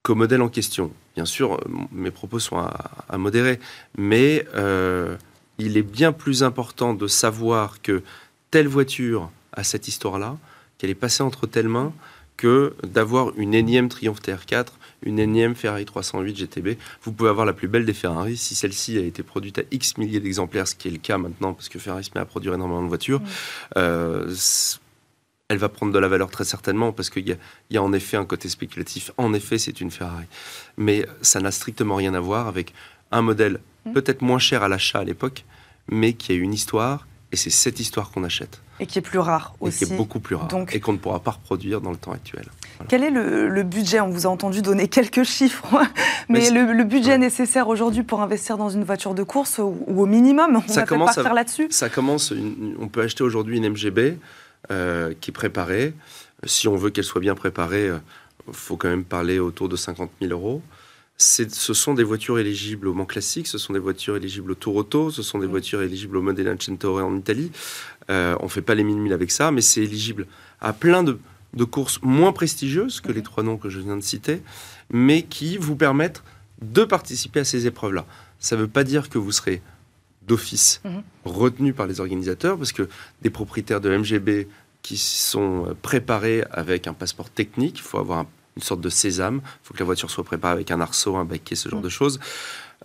qu'au 0.02 0.16
modèle 0.16 0.42
en 0.42 0.50
question. 0.50 0.92
Bien 1.16 1.26
sûr, 1.26 1.54
euh, 1.54 1.58
mes 1.92 2.12
propos 2.12 2.40
sont 2.40 2.58
à, 2.58 3.18
modérer, 3.18 3.60
mais 3.98 4.46
euh, 4.56 5.16
il 5.58 5.78
est 5.78 5.84
bien 5.84 6.12
plus 6.12 6.44
important 6.44 6.94
de 6.94 7.08
savoir 7.08 7.82
que 7.82 8.04
telle 8.52 8.68
voiture 8.68 9.32
a 9.52 9.64
cette 9.64 9.88
histoire-là, 9.88 10.38
qu'elle 10.78 10.90
est 10.90 10.96
passée 10.96 11.24
entre 11.24 11.48
telles 11.48 11.70
mains, 11.70 11.94
que 12.38 12.74
d'avoir 12.84 13.32
une 13.38 13.54
énième 13.54 13.90
Triumph 13.90 14.20
TR4, 14.22 14.68
une 15.04 15.20
énième 15.20 15.56
Ferrari 15.56 15.86
308 15.86 16.36
GTB. 16.36 16.78
Vous 17.04 17.12
pouvez 17.12 17.30
avoir 17.30 17.46
la 17.46 17.54
plus 17.54 17.68
belle 17.68 17.86
des 17.86 17.94
Ferrari. 17.94 18.38
Si 18.38 18.56
celle-ci 18.56 18.98
a 18.98 19.02
été 19.02 19.22
produite 19.24 19.60
à 19.60 19.64
X 19.72 19.98
milliers 19.98 20.20
d'exemplaires, 20.20 20.68
ce 20.68 20.76
qui 20.76 20.88
est 20.88 20.92
le 20.92 20.98
cas 20.98 21.18
maintenant, 21.18 21.54
parce 21.54 21.70
que 21.70 21.80
Ferrari 21.80 22.04
se 22.04 22.12
met 22.16 22.22
à 22.22 22.26
produire 22.26 22.54
énormément 22.54 22.84
de 22.84 22.88
voitures, 22.88 23.22
euh, 23.78 24.34
elle 25.50 25.58
va 25.58 25.70
prendre 25.70 25.92
de 25.94 26.00
la 26.00 26.08
valeur 26.08 26.32
très 26.32 26.46
certainement, 26.46 26.92
parce 26.92 27.10
qu'il 27.10 27.38
y 27.70 27.78
a 27.78 27.84
en 27.84 27.94
effet 27.94 28.18
un 28.18 28.26
côté 28.26 28.50
spéculatif. 28.50 29.12
En 29.18 29.34
effet, 29.34 29.58
c'est 29.58 29.82
une 29.82 29.92
Ferrari. 29.92 30.26
Mais 30.78 31.06
ça 31.22 31.40
n'a 31.40 31.52
strictement 31.52 31.96
rien 31.96 32.14
à 32.14 32.20
voir 32.20 32.48
avec 32.48 32.74
un 33.12 33.22
modèle 33.22 33.60
Mm. 33.86 33.94
peut-être 33.94 34.22
moins 34.22 34.40
cher 34.40 34.64
à 34.64 34.68
l'achat 34.68 35.00
à 35.00 35.04
l'époque, 35.04 35.46
mais 35.90 36.14
qui 36.14 36.32
a 36.32 36.36
une 36.36 36.54
histoire, 36.54 37.08
et 37.32 37.36
c'est 37.36 37.50
cette 37.50 37.80
histoire 37.80 38.12
qu'on 38.12 38.24
achète, 38.24 38.62
Et 38.80 38.86
qui 38.86 39.00
est 39.00 39.02
plus 39.02 39.20
rare 39.20 39.54
et 39.62 39.66
aussi. 39.66 39.86
qui 39.86 39.94
est 39.94 39.98
beaucoup 39.98 40.20
plus 40.20 40.36
rare, 40.36 40.48
Donc- 40.48 40.74
et 40.74 40.80
qu'on 40.80 40.94
ne 40.94 40.98
pourra 40.98 41.20
pas 41.20 41.32
reproduire 41.32 41.82
dans 41.82 41.92
le 41.92 41.98
temps 41.98 42.12
actuel. 42.14 42.46
Quel 42.90 43.04
est 43.04 43.10
le, 43.12 43.48
le 43.50 43.64
budget? 43.64 44.00
On 44.02 44.10
vous 44.10 44.26
a 44.26 44.30
entendu 44.30 44.62
donner 44.62 44.88
quelques 44.88 45.24
chiffres, 45.24 45.66
mais, 46.30 46.40
Mais 46.40 46.50
le, 46.52 46.74
le 46.74 46.84
budget 46.84 47.12
Ouais. 47.12 47.18
nécessaire 47.18 47.68
aujourd'hui 47.68 48.04
pour 48.04 48.22
investir 48.22 48.58
dans 48.58 48.70
une 48.70 48.84
voiture 48.84 49.14
de 49.14 49.24
course, 49.24 49.58
ou, 49.60 49.78
ou 49.88 50.02
au 50.02 50.06
minimum, 50.06 50.62
on 50.66 50.72
Ça 50.72 50.82
va 50.82 50.86
commence 50.86 51.16
partir 51.16 51.34
là-dessus? 51.34 51.68
Ça 51.70 51.90
commence, 51.90 52.32
une- 52.32 52.76
on 52.80 52.88
peut 52.88 53.02
acheter 53.02 53.24
aujourd'hui 53.24 53.58
une 53.58 53.66
MGB 53.70 54.18
euh, 54.72 55.14
qui 55.20 55.32
est 55.32 55.34
préparée. 55.34 55.94
Si 56.46 56.68
on 56.70 56.76
veut 56.76 56.90
qu'elle 56.90 57.04
soit 57.04 57.22
bien 57.22 57.36
préparée, 57.36 57.90
il 58.48 58.54
faut 58.54 58.78
quand 58.78 58.90
même 58.90 59.04
parler 59.06 59.40
autour 59.40 59.68
de 59.70 59.76
50 59.76 60.10
000 60.22 60.32
euros. 60.34 60.62
Ce 61.18 61.74
sont 61.74 61.94
des 61.94 62.04
voitures 62.04 62.40
éligibles 62.40 62.88
au 62.88 62.94
Mans 62.94 63.06
Classique, 63.06 63.48
ce 63.48 63.58
sont 63.58 63.74
des 63.74 63.80
voitures 63.80 64.16
éligibles 64.18 64.52
au 64.52 64.56
Tour 64.56 64.76
Auto, 64.76 65.12
ce 65.12 65.22
sont 65.22 65.38
des 65.40 65.48
Mm. 65.48 65.52
voitures 65.52 65.82
éligibles 65.82 66.18
au 66.18 66.22
Modena 66.22 66.54
Centauri 66.60 67.04
en 67.04 67.16
Italie. 67.16 67.52
Euh, 68.10 68.36
on 68.40 68.46
ne 68.46 68.50
fait 68.50 68.62
pas 68.62 68.76
les 68.76 68.84
1000 68.84 68.98
000 69.04 69.14
avec 69.14 69.32
ça, 69.32 69.52
mais 69.52 69.62
c'est 69.62 69.82
éligible 69.84 70.26
à 70.60 70.74
plein 70.74 71.04
de, 71.04 71.20
de 71.54 71.64
courses 71.64 72.00
moins 72.02 72.34
prestigieuses 72.34 73.00
que 73.00 73.12
les 73.12 73.22
trois 73.22 73.44
noms 73.44 73.58
que 73.58 73.70
je 73.70 73.80
viens 73.80 73.96
de 73.96 74.02
citer, 74.02 74.42
mais 74.92 75.22
qui 75.22 75.56
vous 75.58 75.76
permettent 75.76 76.24
de 76.62 76.84
participer 76.84 77.42
à 77.42 77.46
ces 77.46 77.68
épreuves-là. 77.68 78.06
Ça 78.40 78.56
ne 78.58 78.62
veut 78.62 78.68
pas 78.68 78.84
dire 78.84 79.10
que 79.10 79.18
vous 79.18 79.32
serez 79.32 79.62
d'office 80.28 80.82
Mhm. 80.84 81.04
retenu 81.26 81.74
par 81.74 81.86
les 81.88 82.00
organisateurs, 82.00 82.58
parce 82.58 82.72
que 82.72 82.90
des 83.22 83.30
propriétaires 83.30 83.82
de 83.82 83.90
MGB 83.96 84.48
qui 84.82 84.98
sont 84.98 85.68
euh, 85.70 85.74
préparés 85.82 86.44
avec 86.52 86.88
un 86.88 86.94
passeport 86.94 87.30
technique, 87.30 87.78
il 87.80 87.84
faut 87.84 88.00
avoir 88.00 88.20
un- 88.20 88.28
une 88.56 88.64
sorte 88.64 88.82
de 88.82 88.90
sésame, 88.90 89.42
il 89.44 89.68
faut 89.68 89.74
que 89.74 89.80
la 89.80 89.86
voiture 89.86 90.10
soit 90.12 90.24
préparée 90.24 90.54
avec 90.54 90.72
un 90.72 90.80
arceau, 90.82 91.16
un 91.16 91.26
baquet, 91.26 91.56
ce 91.56 91.70
genre 91.70 91.80
Mhm. 91.80 91.86
de 91.86 91.90
choses. 91.90 92.20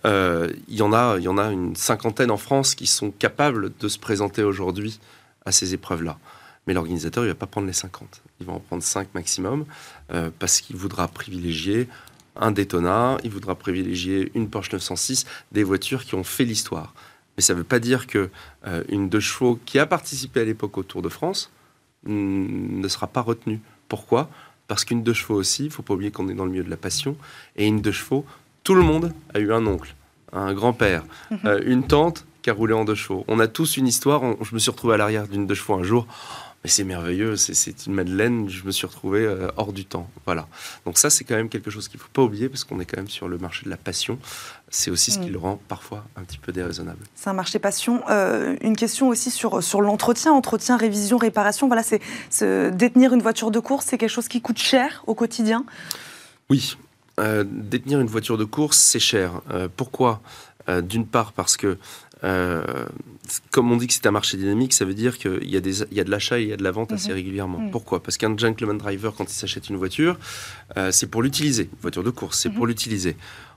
Euh, 0.05 0.49
Il 0.67 0.75
y, 0.77 0.81
en 0.81 0.93
a, 0.93 1.17
il 1.17 1.23
y 1.23 1.27
en 1.27 1.37
a 1.37 1.51
une 1.51 1.75
cinquantaine 1.75 2.31
en 2.31 2.37
France 2.37 2.73
qui 2.75 2.87
sont 2.87 3.11
capables 3.11 3.71
de 3.79 3.87
se 3.87 3.99
présenter 3.99 4.43
aujourd'hui 4.43 4.99
à 5.45 5.51
ces 5.51 5.73
épreuves-là. 5.73 6.17
Mais 6.67 6.73
l'organisateur, 6.73 7.23
il 7.23 7.27
ne 7.27 7.31
va 7.33 7.35
pas 7.39 7.47
prendre 7.47 7.67
les 7.67 7.73
50. 7.73 8.21
Il 8.39 8.45
va 8.45 8.53
en 8.53 8.59
prendre 8.59 8.83
5 8.83 9.13
maximum, 9.13 9.65
euh, 10.13 10.29
parce 10.39 10.61
qu'il 10.61 10.75
voudra 10.77 11.07
privilégier 11.07 11.87
un 12.35 12.51
Daytona, 12.51 13.17
il 13.23 13.31
voudra 13.31 13.55
privilégier 13.55 14.31
une 14.35 14.49
Porsche 14.49 14.71
906, 14.71 15.25
des 15.51 15.63
voitures 15.63 16.05
qui 16.05 16.15
ont 16.15 16.23
fait 16.23 16.45
l'histoire. 16.45 16.93
Mais 17.35 17.43
ça 17.43 17.53
ne 17.53 17.57
veut 17.59 17.63
pas 17.65 17.79
dire 17.79 18.07
que 18.07 18.29
euh, 18.67 18.83
une 18.87 19.09
deux 19.09 19.19
chevaux 19.19 19.59
qui 19.65 19.79
a 19.79 19.85
participé 19.85 20.41
à 20.41 20.45
l'époque 20.45 20.77
au 20.77 20.83
Tour 20.83 21.01
de 21.01 21.09
France 21.09 21.51
mm, 22.03 22.79
ne 22.81 22.87
sera 22.87 23.07
pas 23.07 23.21
retenue. 23.21 23.59
Pourquoi? 23.89 24.29
Parce 24.69 24.85
qu'une 24.85 25.03
deux 25.03 25.13
chevaux 25.13 25.35
aussi, 25.35 25.63
il 25.63 25.67
ne 25.67 25.71
faut 25.71 25.81
pas 25.81 25.93
oublier 25.95 26.11
qu'on 26.11 26.29
est 26.29 26.33
dans 26.33 26.45
le 26.45 26.51
milieu 26.51 26.63
de 26.63 26.69
la 26.69 26.77
passion, 26.77 27.17
et 27.57 27.65
une 27.67 27.81
deux 27.81 27.91
chevaux, 27.91 28.23
tout 28.63 28.75
le 28.75 28.81
monde 28.83 29.11
a 29.33 29.39
eu 29.39 29.51
un 29.51 29.65
oncle, 29.67 29.93
un 30.31 30.53
grand-père, 30.53 31.03
Mhm. 31.31 31.39
euh, 31.45 31.61
une 31.65 31.83
tante 31.87 32.25
qui 32.43 32.49
a 32.49 32.53
roulé 32.53 32.73
en 32.73 32.85
deux 32.85 32.95
chevaux. 32.95 33.25
On 33.27 33.39
a 33.39 33.47
tous 33.47 33.75
une 33.77 33.87
histoire. 33.87 34.23
On- 34.23 34.37
je 34.43 34.53
me 34.53 34.59
suis 34.59 34.71
retrouvé 34.71 34.93
à 34.93 34.97
l'arrière 34.97 35.27
d'une 35.27 35.45
deux 35.47 35.55
chevaux 35.55 35.73
un 35.73 35.83
jour. 35.83 36.07
Mais 36.63 36.69
c'est 36.69 36.83
merveilleux, 36.83 37.37
c'est- 37.37 37.85
une 37.87 37.93
madeleine. 37.93 38.49
Je 38.49 38.65
me 38.65 38.71
suis 38.71 38.85
retrouvé 38.85 39.21
euh, 39.21 39.47
hors 39.55 39.71
du 39.71 39.85
temps. 39.85 40.09
Voilà. 40.25 40.45
Donc 40.85 40.97
ça, 40.97 41.09
c'est 41.09 41.23
quand 41.23 41.35
même 41.35 41.47
quelque 41.47 41.71
chose 41.71 41.87
qu'il 41.87 41.99
faut 42.01 42.09
pas 42.11 42.21
oublier 42.21 42.49
parce 42.49 42.65
qu'on 42.65 42.81
est 42.81 42.85
quand 42.85 42.97
même 42.97 43.07
sur 43.07 43.29
le 43.29 43.37
marché 43.37 43.63
de 43.63 43.69
la 43.69 43.77
passion. 43.77 44.19
C'est 44.69 44.91
aussi 44.91 45.11
ce 45.11 45.19
qui 45.19 45.29
Mm. 45.29 45.33
le 45.33 45.37
rend 45.39 45.61
parfois 45.69 46.05
un 46.17 46.23
petit 46.23 46.37
peu 46.37 46.51
déraisonnable. 46.51 46.99
C'est 47.15 47.29
un 47.29 47.33
marché 47.33 47.59
passion. 47.59 48.03
Euh, 48.09 48.57
une 48.59 48.75
question 48.75 49.07
aussi 49.07 49.31
sur, 49.31 49.63
sur 49.63 49.79
l'entretien, 49.81 50.33
entretien, 50.33 50.75
révision, 50.75 51.17
réparation. 51.17 51.67
Voilà, 51.67 51.81
c'est 51.81 52.01
détenir 52.75 53.13
une 53.13 53.21
voiture 53.21 53.51
de 53.51 53.59
course, 53.59 53.85
c'est 53.85 53.97
quelque 53.97 54.09
chose 54.09 54.27
qui 54.27 54.41
coûte 54.41 54.57
cher 54.59 55.01
au 55.07 55.15
quotidien? 55.15 55.63
Oui, 56.49 56.75
euh, 57.21 57.45
détenir 57.47 58.01
une 58.01 58.07
voiture 58.07 58.37
de 58.37 58.43
course, 58.45 58.77
c'est 58.77 58.99
cher. 58.99 59.41
Pourquoi? 59.77 60.21
D'une 60.83 61.05
part 61.07 61.31
parce 61.31 61.55
que, 61.57 61.77
euh, 62.23 62.63
comme 63.51 63.71
on 63.71 63.77
dit 63.77 63.87
que 63.87 63.93
c'est 63.93 64.05
un 64.07 64.11
marché 64.11 64.37
dynamique, 64.37 64.73
ça 64.73 64.85
veut 64.85 64.93
dire 64.93 65.17
qu'il 65.17 65.49
y, 65.49 65.57
a 65.57 65.59
des- 65.61 65.81
il 65.83 65.93
y 65.97 65.99
a 65.99 66.03
de 66.03 66.11
l'achat 66.11 66.39
et 66.39 66.43
il 66.43 66.49
y 66.49 66.53
a 66.53 66.57
de 66.57 66.63
la 66.63 66.71
vente 66.71 66.91
assez 66.91 67.09
Mhm. 67.09 67.13
régulièrement. 67.15 67.59
Mhm. 67.59 67.71
Pourquoi? 67.71 68.01
Parce 68.01 68.17
qu'un 68.17 68.35
gentleman 68.37 68.77
driver, 68.77 69.13
quand 69.15 69.25
il 69.29 69.33
s'achète 69.35 69.69
une 69.69 69.77
voiture, 69.77 70.17
euh, 70.77 70.91
c'est 70.91 71.07
pour 71.07 71.21
l'utiliser. 71.21 71.63
Une 71.71 71.79
voiture 71.81 72.03
de 72.03 72.09
course, 72.09 72.39
c'est 72.39 72.49
Mhm. 72.49 72.55
pour 72.55 72.67
l'utiliser. 72.67 73.15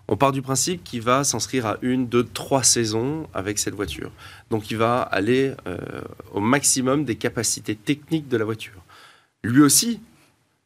On 0.09 0.17
part 0.17 0.33
du 0.33 0.43
principe 0.43 0.83
qu'il 0.83 1.01
va 1.01 1.23
s'inscrire 1.25 1.65
à 1.67 1.77
une, 1.81 2.07
deux, 2.09 2.25
trois 2.25 2.63
saisons 2.65 3.29
avec 3.35 3.59
cette 3.59 3.75
voiture. 3.75 4.11
Donc 4.51 4.71
il 4.71 4.77
va 4.77 5.01
aller 5.01 5.53
euh, 5.67 5.79
au 6.33 6.41
maximum 6.41 7.05
des 7.05 7.15
capacités 7.17 7.77
techniques 7.77 8.29
de 8.29 8.37
la 8.37 8.45
voiture. 8.45 8.83
Lui 9.45 9.63
aussi 9.63 10.01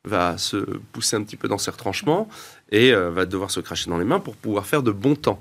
va 0.05 0.39
se 0.39 0.57
pousser 0.93 1.17
un 1.17 1.23
petit 1.23 1.37
peu 1.37 1.49
dans 1.49 1.59
ses 1.59 1.71
retranchements 1.71 2.29
et 2.73 2.93
euh, 2.95 3.11
va 3.11 3.27
devoir 3.27 3.51
se 3.51 3.61
cracher 3.61 3.91
dans 3.91 3.99
les 3.99 4.05
mains 4.05 4.21
pour 4.21 4.37
pouvoir 4.37 4.65
faire 4.67 4.83
de 4.83 4.91
bons 4.91 5.17
temps, 5.17 5.41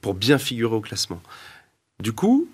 pour 0.00 0.14
bien 0.14 0.38
figurer 0.38 0.74
au 0.74 0.80
classement. 0.80 1.20
Du 2.00 2.12
coup, 2.12 2.48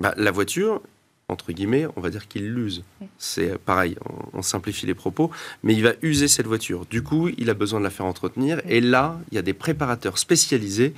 bah, 0.00 0.14
la 0.16 0.30
voiture, 0.30 0.80
entre 1.28 1.52
guillemets, 1.52 1.86
on 1.96 2.00
va 2.00 2.10
dire 2.10 2.28
qu'il 2.28 2.48
l'use. 2.52 2.84
C'est 3.18 3.58
pareil, 3.58 3.96
on, 4.08 4.38
on 4.38 4.42
simplifie 4.42 4.86
les 4.86 4.94
propos, 4.94 5.30
mais 5.62 5.74
il 5.74 5.82
va 5.82 5.92
user 6.02 6.28
cette 6.28 6.46
voiture. 6.46 6.86
Du 6.86 7.02
coup, 7.02 7.30
il 7.38 7.50
a 7.50 7.54
besoin 7.54 7.78
de 7.80 7.84
la 7.84 7.90
faire 7.90 8.06
entretenir. 8.06 8.60
Et 8.68 8.80
là, 8.80 9.18
il 9.30 9.36
y 9.36 9.38
a 9.38 9.42
des 9.42 9.54
préparateurs 9.54 10.18
spécialisés 10.18 10.94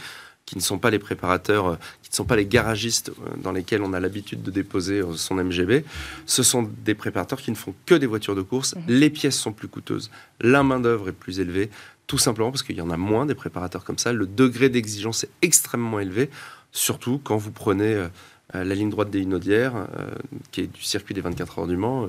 qui 0.46 0.56
ne 0.56 0.62
sont 0.62 0.78
pas 0.78 0.90
les 0.90 0.98
préparateurs, 0.98 1.66
euh, 1.68 1.76
qui 2.02 2.10
ne 2.10 2.14
sont 2.14 2.24
pas 2.24 2.36
les 2.36 2.46
garagistes 2.46 3.10
euh, 3.10 3.36
dans 3.42 3.52
lesquels 3.52 3.82
on 3.82 3.92
a 3.92 4.00
l'habitude 4.00 4.42
de 4.42 4.50
déposer 4.50 5.00
euh, 5.00 5.14
son 5.14 5.36
MGB. 5.36 5.84
Ce 6.26 6.42
sont 6.42 6.70
des 6.84 6.94
préparateurs 6.94 7.40
qui 7.40 7.50
ne 7.50 7.56
font 7.56 7.74
que 7.86 7.94
des 7.94 8.06
voitures 8.06 8.34
de 8.34 8.42
course. 8.42 8.74
Les 8.86 9.10
pièces 9.10 9.38
sont 9.38 9.52
plus 9.52 9.68
coûteuses. 9.68 10.10
La 10.40 10.62
main-d'œuvre 10.62 11.08
est 11.08 11.12
plus 11.12 11.40
élevée, 11.40 11.70
tout 12.06 12.18
simplement 12.18 12.50
parce 12.50 12.62
qu'il 12.62 12.76
y 12.76 12.82
en 12.82 12.90
a 12.90 12.96
moins 12.96 13.24
des 13.24 13.34
préparateurs 13.34 13.84
comme 13.84 13.98
ça. 13.98 14.12
Le 14.12 14.26
degré 14.26 14.68
d'exigence 14.68 15.24
est 15.24 15.30
extrêmement 15.40 15.98
élevé, 15.98 16.28
surtout 16.74 17.18
quand 17.22 17.38
vous 17.38 17.52
prenez 17.52 17.94
euh, 17.94 18.08
euh, 18.54 18.64
la 18.64 18.74
ligne 18.74 18.90
droite 18.90 19.08
des 19.08 19.20
Hunaudières, 19.20 19.74
euh, 19.76 20.10
qui 20.52 20.60
est 20.60 20.66
du 20.66 20.82
circuit 20.82 21.14
des 21.14 21.22
24 21.22 21.60
heures 21.60 21.66
du 21.66 21.78
Mans, 21.78 22.06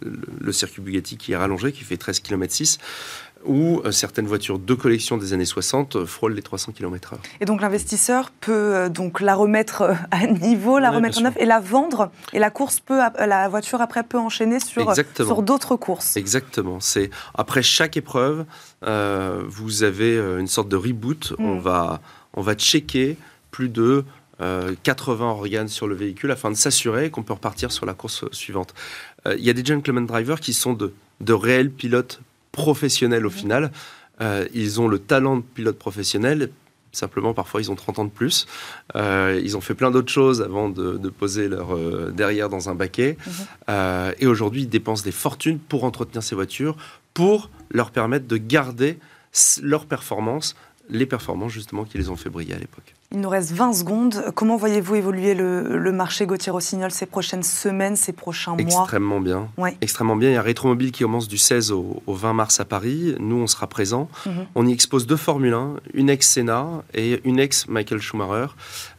le, 0.00 0.18
le 0.40 0.52
circuit 0.52 0.80
Bugatti 0.80 1.18
qui 1.18 1.32
est 1.32 1.36
rallongé, 1.36 1.72
qui 1.72 1.84
fait 1.84 1.98
13 1.98 2.20
km 2.20 2.54
6, 2.54 2.78
où 3.44 3.82
certaines 3.90 4.28
voitures 4.28 4.60
de 4.60 4.74
collection 4.74 5.16
des 5.16 5.32
années 5.32 5.44
60 5.44 5.96
euh, 5.96 6.06
frôlent 6.06 6.34
les 6.34 6.42
300 6.42 6.72
km/h. 6.72 7.16
Et 7.40 7.44
donc 7.44 7.60
l'investisseur 7.60 8.30
peut 8.40 8.88
donc 8.88 9.20
la 9.20 9.34
remettre 9.34 9.96
à 10.12 10.26
niveau, 10.28 10.78
la 10.78 10.90
Ouais, 10.90 10.96
remettre 10.96 11.18
en 11.18 11.22
neuf 11.22 11.36
et 11.38 11.44
la 11.44 11.58
vendre. 11.58 12.12
Et 12.32 12.38
la 12.38 12.50
course 12.50 12.78
peut, 12.78 13.00
la 13.18 13.48
voiture 13.48 13.80
après 13.80 14.04
peut 14.04 14.18
enchaîner 14.18 14.60
sur, 14.60 14.88
Exactement. 14.88 15.26
sur 15.26 15.42
d'autres 15.42 15.74
courses. 15.74 16.16
Exactement. 16.16 16.78
C'est 16.78 17.10
après 17.34 17.62
chaque 17.62 17.96
épreuve, 17.96 18.44
euh, 18.84 19.42
vous 19.48 19.82
avez 19.82 20.16
une 20.38 20.46
sorte 20.46 20.68
de 20.68 20.76
reboot. 20.76 21.32
Mm. 21.38 21.44
On 21.44 21.58
va 21.58 22.00
on 22.34 22.40
va 22.40 22.54
checker 22.54 23.16
plus 23.52 23.68
de 23.68 24.04
euh, 24.40 24.74
80 24.82 25.24
organes 25.24 25.68
sur 25.68 25.86
le 25.86 25.94
véhicule 25.94 26.32
afin 26.32 26.50
de 26.50 26.56
s'assurer 26.56 27.10
qu'on 27.10 27.22
peut 27.22 27.34
repartir 27.34 27.70
sur 27.70 27.86
la 27.86 27.94
course 27.94 28.24
suivante. 28.32 28.74
Euh, 29.26 29.36
Il 29.38 29.44
y 29.44 29.50
a 29.50 29.52
des 29.52 29.64
gentleman 29.64 30.06
drivers 30.06 30.40
qui 30.40 30.52
sont 30.52 30.72
de, 30.72 30.92
de 31.20 31.32
réels 31.32 31.70
pilotes 31.70 32.20
professionnels 32.50 33.24
au 33.24 33.30
final. 33.30 33.70
Euh, 34.20 34.48
ils 34.52 34.80
ont 34.80 34.88
le 34.88 34.98
talent 34.98 35.36
de 35.36 35.42
pilote 35.42 35.78
professionnel. 35.78 36.50
Simplement, 36.92 37.32
parfois, 37.32 37.60
ils 37.62 37.70
ont 37.70 37.74
30 37.74 37.98
ans 38.00 38.04
de 38.04 38.10
plus. 38.10 38.46
Euh, 38.96 39.40
ils 39.42 39.56
ont 39.56 39.62
fait 39.62 39.74
plein 39.74 39.90
d'autres 39.90 40.12
choses 40.12 40.42
avant 40.42 40.68
de, 40.68 40.98
de 40.98 41.08
poser 41.08 41.48
leur 41.48 41.74
euh, 41.74 42.12
derrière 42.14 42.50
dans 42.50 42.68
un 42.68 42.74
baquet. 42.74 43.16
Mhm. 43.26 43.32
Euh, 43.70 44.12
et 44.18 44.26
aujourd'hui, 44.26 44.62
ils 44.62 44.68
dépensent 44.68 45.02
des 45.02 45.12
fortunes 45.12 45.58
pour 45.58 45.84
entretenir 45.84 46.22
ces 46.22 46.34
voitures, 46.34 46.76
pour 47.14 47.48
leur 47.70 47.90
permettre 47.90 48.26
de 48.26 48.36
garder 48.36 48.98
leurs 49.62 49.86
performances, 49.86 50.54
les 50.88 51.06
performances 51.06 51.52
justement 51.52 51.84
qui 51.84 51.98
les 51.98 52.08
ont 52.10 52.16
fait 52.16 52.28
briller 52.30 52.54
à 52.54 52.58
l'époque. 52.58 52.94
Il 53.12 53.20
nous 53.20 53.28
reste 53.28 53.52
20 53.52 53.72
secondes. 53.74 54.24
Comment 54.34 54.56
voyez-vous 54.56 54.94
évoluer 54.94 55.34
le, 55.34 55.76
le 55.76 55.92
marché 55.92 56.24
Gauthier-Rossignol 56.26 56.90
ces 56.90 57.04
prochaines 57.06 57.42
semaines, 57.42 57.94
ces 57.94 58.12
prochains 58.12 58.52
mois? 58.52 58.60
Extrêmement 58.62 59.20
bien. 59.20 59.48
Ouais. 59.58 59.76
Extrêmement 59.82 60.16
bien. 60.16 60.30
Il 60.30 60.34
y 60.34 60.36
a 60.36 60.42
Rétromobile 60.42 60.92
qui 60.92 61.02
commence 61.02 61.28
du 61.28 61.36
16 61.38 61.72
au, 61.72 62.02
au 62.06 62.14
20 62.14 62.32
mars 62.32 62.60
à 62.60 62.64
Paris. 62.64 63.14
Nous, 63.20 63.36
on 63.36 63.46
sera 63.46 63.66
présents. 63.66 64.08
Mhm. 64.26 64.46
On 64.54 64.66
y 64.66 64.72
expose 64.72 65.06
deux 65.06 65.16
Formule 65.16 65.52
1, 65.52 65.74
une 65.94 66.08
ex-Senna 66.08 66.82
et 66.94 67.20
une 67.24 67.38
ex-Michael 67.38 68.00
Schumacher. 68.00 68.46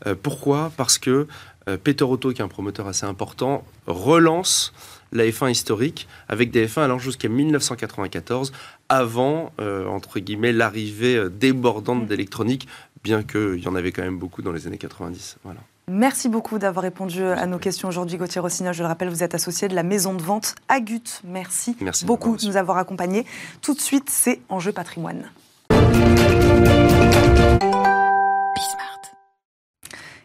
Euh, 0.06 0.16
pourquoi? 0.22 0.72
Parce 0.78 0.98
que 1.00 1.28
euh, 1.68 1.78
Peter 1.84 2.04
Otto, 2.04 2.32
qui 2.34 2.42
est 2.42 2.46
un 2.46 2.48
promoteur 2.50 2.88
assez 2.88 3.06
important, 3.06 3.64
relance 3.88 4.74
la 5.14 5.26
F1 5.26 5.50
historique 5.52 6.08
avec 6.28 6.52
des 6.52 6.68
F1 6.68 6.82
allant 6.84 7.00
jusqu'à 7.00 7.30
1994, 7.30 8.52
avant, 8.90 9.52
euh, 9.62 9.88
entre 9.88 10.20
guillemets, 10.20 10.52
l'arrivée 10.52 11.16
euh, 11.16 11.30
débordante 11.30 12.02
Mhm. 12.02 12.08
d'électronique, 12.08 12.68
bien 13.04 13.24
qu'il 13.24 13.60
y 13.64 13.68
en 13.68 13.76
avait 13.76 13.92
quand 13.92 14.04
même 14.04 14.18
beaucoup 14.18 14.42
dans 14.42 14.52
les 14.52 14.68
années 14.68 14.78
90. 14.78 15.38
Voilà. 15.44 15.60
Merci 15.90 16.30
beaucoup 16.30 16.60
d'avoir 16.60 16.84
répondu 16.84 17.24
à 17.24 17.46
nos 17.46 17.60
questions 17.60 17.90
aujourd'hui, 17.90 18.18
Gauthier 18.18 18.40
Rossignol. 18.40 18.74
Je 18.74 18.82
le 18.84 18.88
rappelle, 18.88 19.10
vous 19.10 19.22
êtes 19.22 19.36
associé 19.36 19.68
de 19.68 19.76
la 19.76 19.84
maison 19.84 20.14
de 20.14 20.22
vente 20.22 20.56
Agut. 20.70 21.02
Merci, 21.26 21.76
Merci 21.82 22.06
beaucoup 22.06 22.38
de 22.38 22.46
nous 22.46 22.56
avoir 22.56 22.78
accompagnés. 22.78 23.26
Tout 23.62 23.74
de 23.74 23.82
suite, 23.82 24.10
c'est 24.10 24.40
Enjeu 24.48 24.72
patrimoine. 24.72 25.30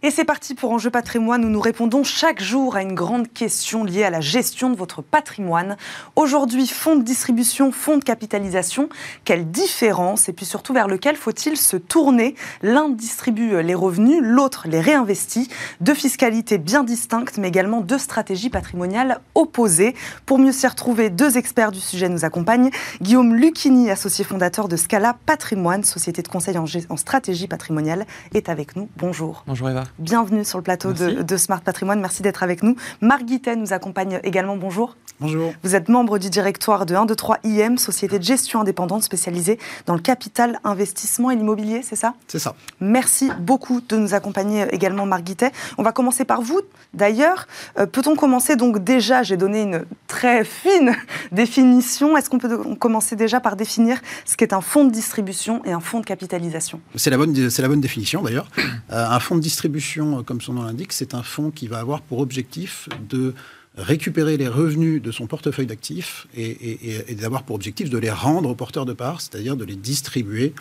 Et 0.01 0.13
c'est 0.13 0.25
parti 0.25 0.55
pour 0.55 0.71
Enjeu 0.71 0.91
patrimoine 0.91 1.45
où 1.45 1.49
nous 1.49 1.61
répondons 1.61 2.05
chaque 2.05 2.41
jour 2.41 2.77
à 2.77 2.83
une 2.83 2.95
grande 2.95 3.27
question 3.33 3.83
liée 3.83 4.05
à 4.05 4.11
la 4.11 4.21
gestion 4.21 4.71
de 4.71 4.77
votre 4.77 5.03
patrimoine. 5.03 5.77
Aujourd'hui, 6.15 6.69
fonds 6.69 6.95
de 6.95 7.03
distribution, 7.03 7.73
fonds 7.73 7.97
de 7.97 8.05
capitalisation, 8.05 8.89
quelle 9.25 9.51
différence? 9.51 10.29
Et 10.29 10.33
puis 10.33 10.47
surtout 10.47 10.73
vers 10.73 10.87
lequel 10.87 11.17
faut-il 11.17 11.57
se 11.57 11.77
tourner? 11.77 12.37
L'un 12.63 12.91
distribue 12.91 13.61
les 13.61 13.75
revenus, 13.75 14.21
l'autre 14.23 14.69
les 14.69 14.81
réinvestit. 14.81 15.49
Deux 15.81 15.95
fiscalités 15.95 16.59
bien 16.59 16.85
distinctes 16.85 17.37
mais 17.37 17.49
également 17.49 17.81
deux 17.81 17.99
stratégies 17.99 18.51
patrimoniales 18.51 19.21
opposées. 19.35 19.97
Pour 20.27 20.39
mieux 20.39 20.53
s'y 20.53 20.69
retrouver, 20.69 21.11
deux 21.11 21.37
experts 21.37 21.73
du 21.73 21.81
sujet 21.81 22.09
nous 22.09 22.25
accompagnent. 22.25 22.71
Guillaume 23.03 23.35
Lucchini, 23.35 23.91
associé 23.91 24.25
fondateur 24.25 24.69
de 24.69 24.77
Scala 24.77 25.17
Patrimoine, 25.27 25.83
société 25.83 26.23
de 26.23 26.29
conseil 26.29 26.57
en, 26.57 26.67
en 26.89 26.97
stratégie 26.97 27.49
patrimoniale, 27.49 28.07
est 28.33 28.49
avec 28.49 28.77
nous. 28.77 28.89
Bonjour. 28.97 29.43
Bonjour 29.49 29.71
Eva. 29.71 29.88
Bienvenue 29.99 30.45
sur 30.45 30.59
le 30.59 30.65
plateau 30.65 30.93
de, 30.93 31.37
Smart 31.37 31.61
Patrimoine. 31.61 32.01
Merci 32.01 32.23
d'être 32.23 32.43
avec 32.43 32.63
nous. 32.63 32.77
Marc 33.01 33.25
Guittet 33.25 33.57
nous 33.57 33.73
accompagne 33.73 34.21
également. 34.23 34.57
Bonjour. 34.57 34.97
Bonjour. 35.21 35.53
Vous 35.65 35.75
êtes 35.75 35.89
membre 35.89 36.19
du 36.19 36.31
directoire 36.31 36.87
de 36.87 36.95
123 36.95 37.39
IM, 37.45 37.77
société 37.77 38.21
de 38.21 38.25
gestion 38.25 38.61
indépendante 38.61 39.03
spécialisée 39.03 39.59
dans 39.87 39.95
le 39.95 40.01
capital, 40.01 40.61
investissement 40.63 41.33
et 41.33 41.37
l'immobilier, 41.37 41.81
c'est 41.83 41.97
ça? 41.97 42.15
C'est 42.29 42.39
ça. 42.39 42.55
Merci 42.81 43.31
beaucoup 43.41 43.81
de 43.81 43.97
nous 43.97 44.15
accompagner 44.15 44.67
également, 44.71 45.07
Marc 45.07 45.25
Guittet. 45.25 45.51
On 45.77 45.83
va 45.83 45.91
commencer 45.91 46.25
par 46.25 46.41
vous. 46.41 46.61
D'ailleurs, 46.95 47.49
euh, 47.79 47.87
peut-on 47.87 48.15
commencer 48.15 48.55
donc 48.55 48.83
déjà, 48.85 49.25
j'ai 49.25 49.37
donné 49.37 49.63
une 49.63 49.85
très 50.07 50.45
fine 50.45 50.95
définition, 51.33 52.17
est-ce 52.17 52.31
qu'on 52.31 52.39
peut 52.39 52.57
commencer 52.79 53.17
déjà 53.17 53.41
par 53.41 53.57
définir 53.57 53.99
ce 54.25 54.37
qu'est 54.37 54.53
un 54.53 54.61
fonds 54.61 54.85
de 54.85 54.93
distribution 54.93 55.65
et 55.65 55.73
un 55.73 55.81
fonds 55.81 56.01
de 56.01 56.07
capitalisation? 56.07 56.81
C'est 56.95 57.11
la, 57.11 57.17
bonne, 57.17 57.35
la 57.35 57.69
bonne 57.69 57.81
définition 57.81 58.23
d'ailleurs. 58.23 58.49
Euh, 58.93 59.07
un 59.07 59.21
fonds 59.21 59.35
de 59.35 59.41
distribution, 59.41 59.78
comme 60.27 60.41
son 60.41 60.55
nom 60.55 60.63
l'indique, 60.63 60.93
c'est 60.93 61.15
un 61.15 61.23
fonds 61.23 61.51
qui 61.51 61.69
va 61.69 61.79
avoir 61.79 62.03
pour 62.03 62.21
objectif 62.21 62.89
de 63.09 63.35
récupérer 63.77 64.37
les 64.37 64.49
revenus 64.49 65.01
de 65.01 65.13
son 65.13 65.27
portefeuille 65.27 65.67
d'actifs 65.67 66.27
et, 66.37 67.15
d'avoir 67.15 67.45
pour 67.45 67.55
objectif 67.55 67.91
de 67.91 67.99
les 67.99 68.11
rendre 68.11 68.51
aux 68.51 68.55
porteurs 68.55 68.87
de 68.87 68.93
parts, 68.93 69.21
c'est-à-dire 69.21 69.57
de 69.57 69.65
les 69.65 69.77
distribuer 69.77 70.53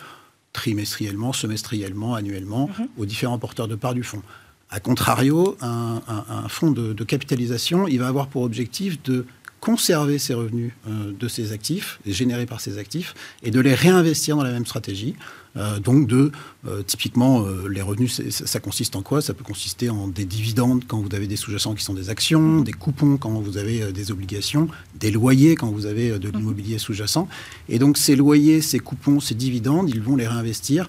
trimestriellement, 0.52 1.32
semestriellement, 1.32 2.14
annuellement 2.14 2.70
mhm. 2.78 2.88
aux 2.96 3.06
différents 3.06 3.38
porteurs 3.38 3.68
de 3.68 3.74
parts 3.74 3.94
du 3.94 4.02
fonds. 4.02 4.22
A 4.70 4.80
contrario, 4.80 5.56
un, 5.62 6.00
fonds 6.48 6.70
de, 6.70 6.92
de, 6.92 7.04
capitalisation, 7.04 7.88
il 7.88 7.98
va 7.98 8.08
avoir 8.08 8.28
pour 8.28 8.42
objectif 8.42 9.02
de 9.02 9.24
conserver 9.60 10.18
ses 10.18 10.34
revenus 10.34 10.72
euh, 10.88 11.12
de 11.18 11.28
ses 11.28 11.52
actifs, 11.52 11.98
générés 12.06 12.46
par 12.46 12.60
ses 12.60 12.78
actifs, 12.78 13.14
et 13.42 13.50
de 13.50 13.60
les 13.60 13.74
réinvestir 13.74 14.36
dans 14.36 14.44
la 14.44 14.52
même 14.52 14.66
stratégie. 14.66 15.14
Euh, 15.58 15.80
donc, 15.80 16.06
de, 16.06 16.30
euh, 16.66 16.82
typiquement, 16.82 17.44
les 17.68 17.82
revenus, 17.82 18.22
ça 18.30 18.60
consiste 18.60 18.96
en 18.96 19.02
quoi? 19.02 19.20
Ça 19.20 19.34
peut 19.34 19.44
consister 19.44 19.90
en 19.90 20.08
des 20.08 20.24
dividendes 20.24 20.84
quand 20.86 21.00
vous 21.00 21.14
avez 21.14 21.26
des 21.26 21.36
sous-jacents 21.36 21.74
qui 21.74 21.84
sont 21.84 21.94
des 21.94 22.10
actions, 22.10 22.60
des 22.60 22.72
coupons 22.72 23.16
quand 23.16 23.30
vous 23.30 23.58
avez 23.58 23.92
des 23.92 24.10
obligations, 24.10 24.68
des 24.98 25.10
loyers 25.10 25.54
quand 25.54 25.70
vous 25.70 25.86
avez 25.86 26.18
de 26.18 26.28
l'immobilier 26.28 26.78
sous-jacent. 26.78 27.28
Et 27.68 27.78
donc, 27.78 27.98
ces 27.98 28.16
loyers, 28.16 28.60
ces 28.60 28.78
coupons, 28.78 29.20
ces 29.20 29.34
dividendes, 29.34 29.90
ils 29.90 30.00
vont 30.00 30.16
les 30.16 30.28
réinvestir 30.28 30.88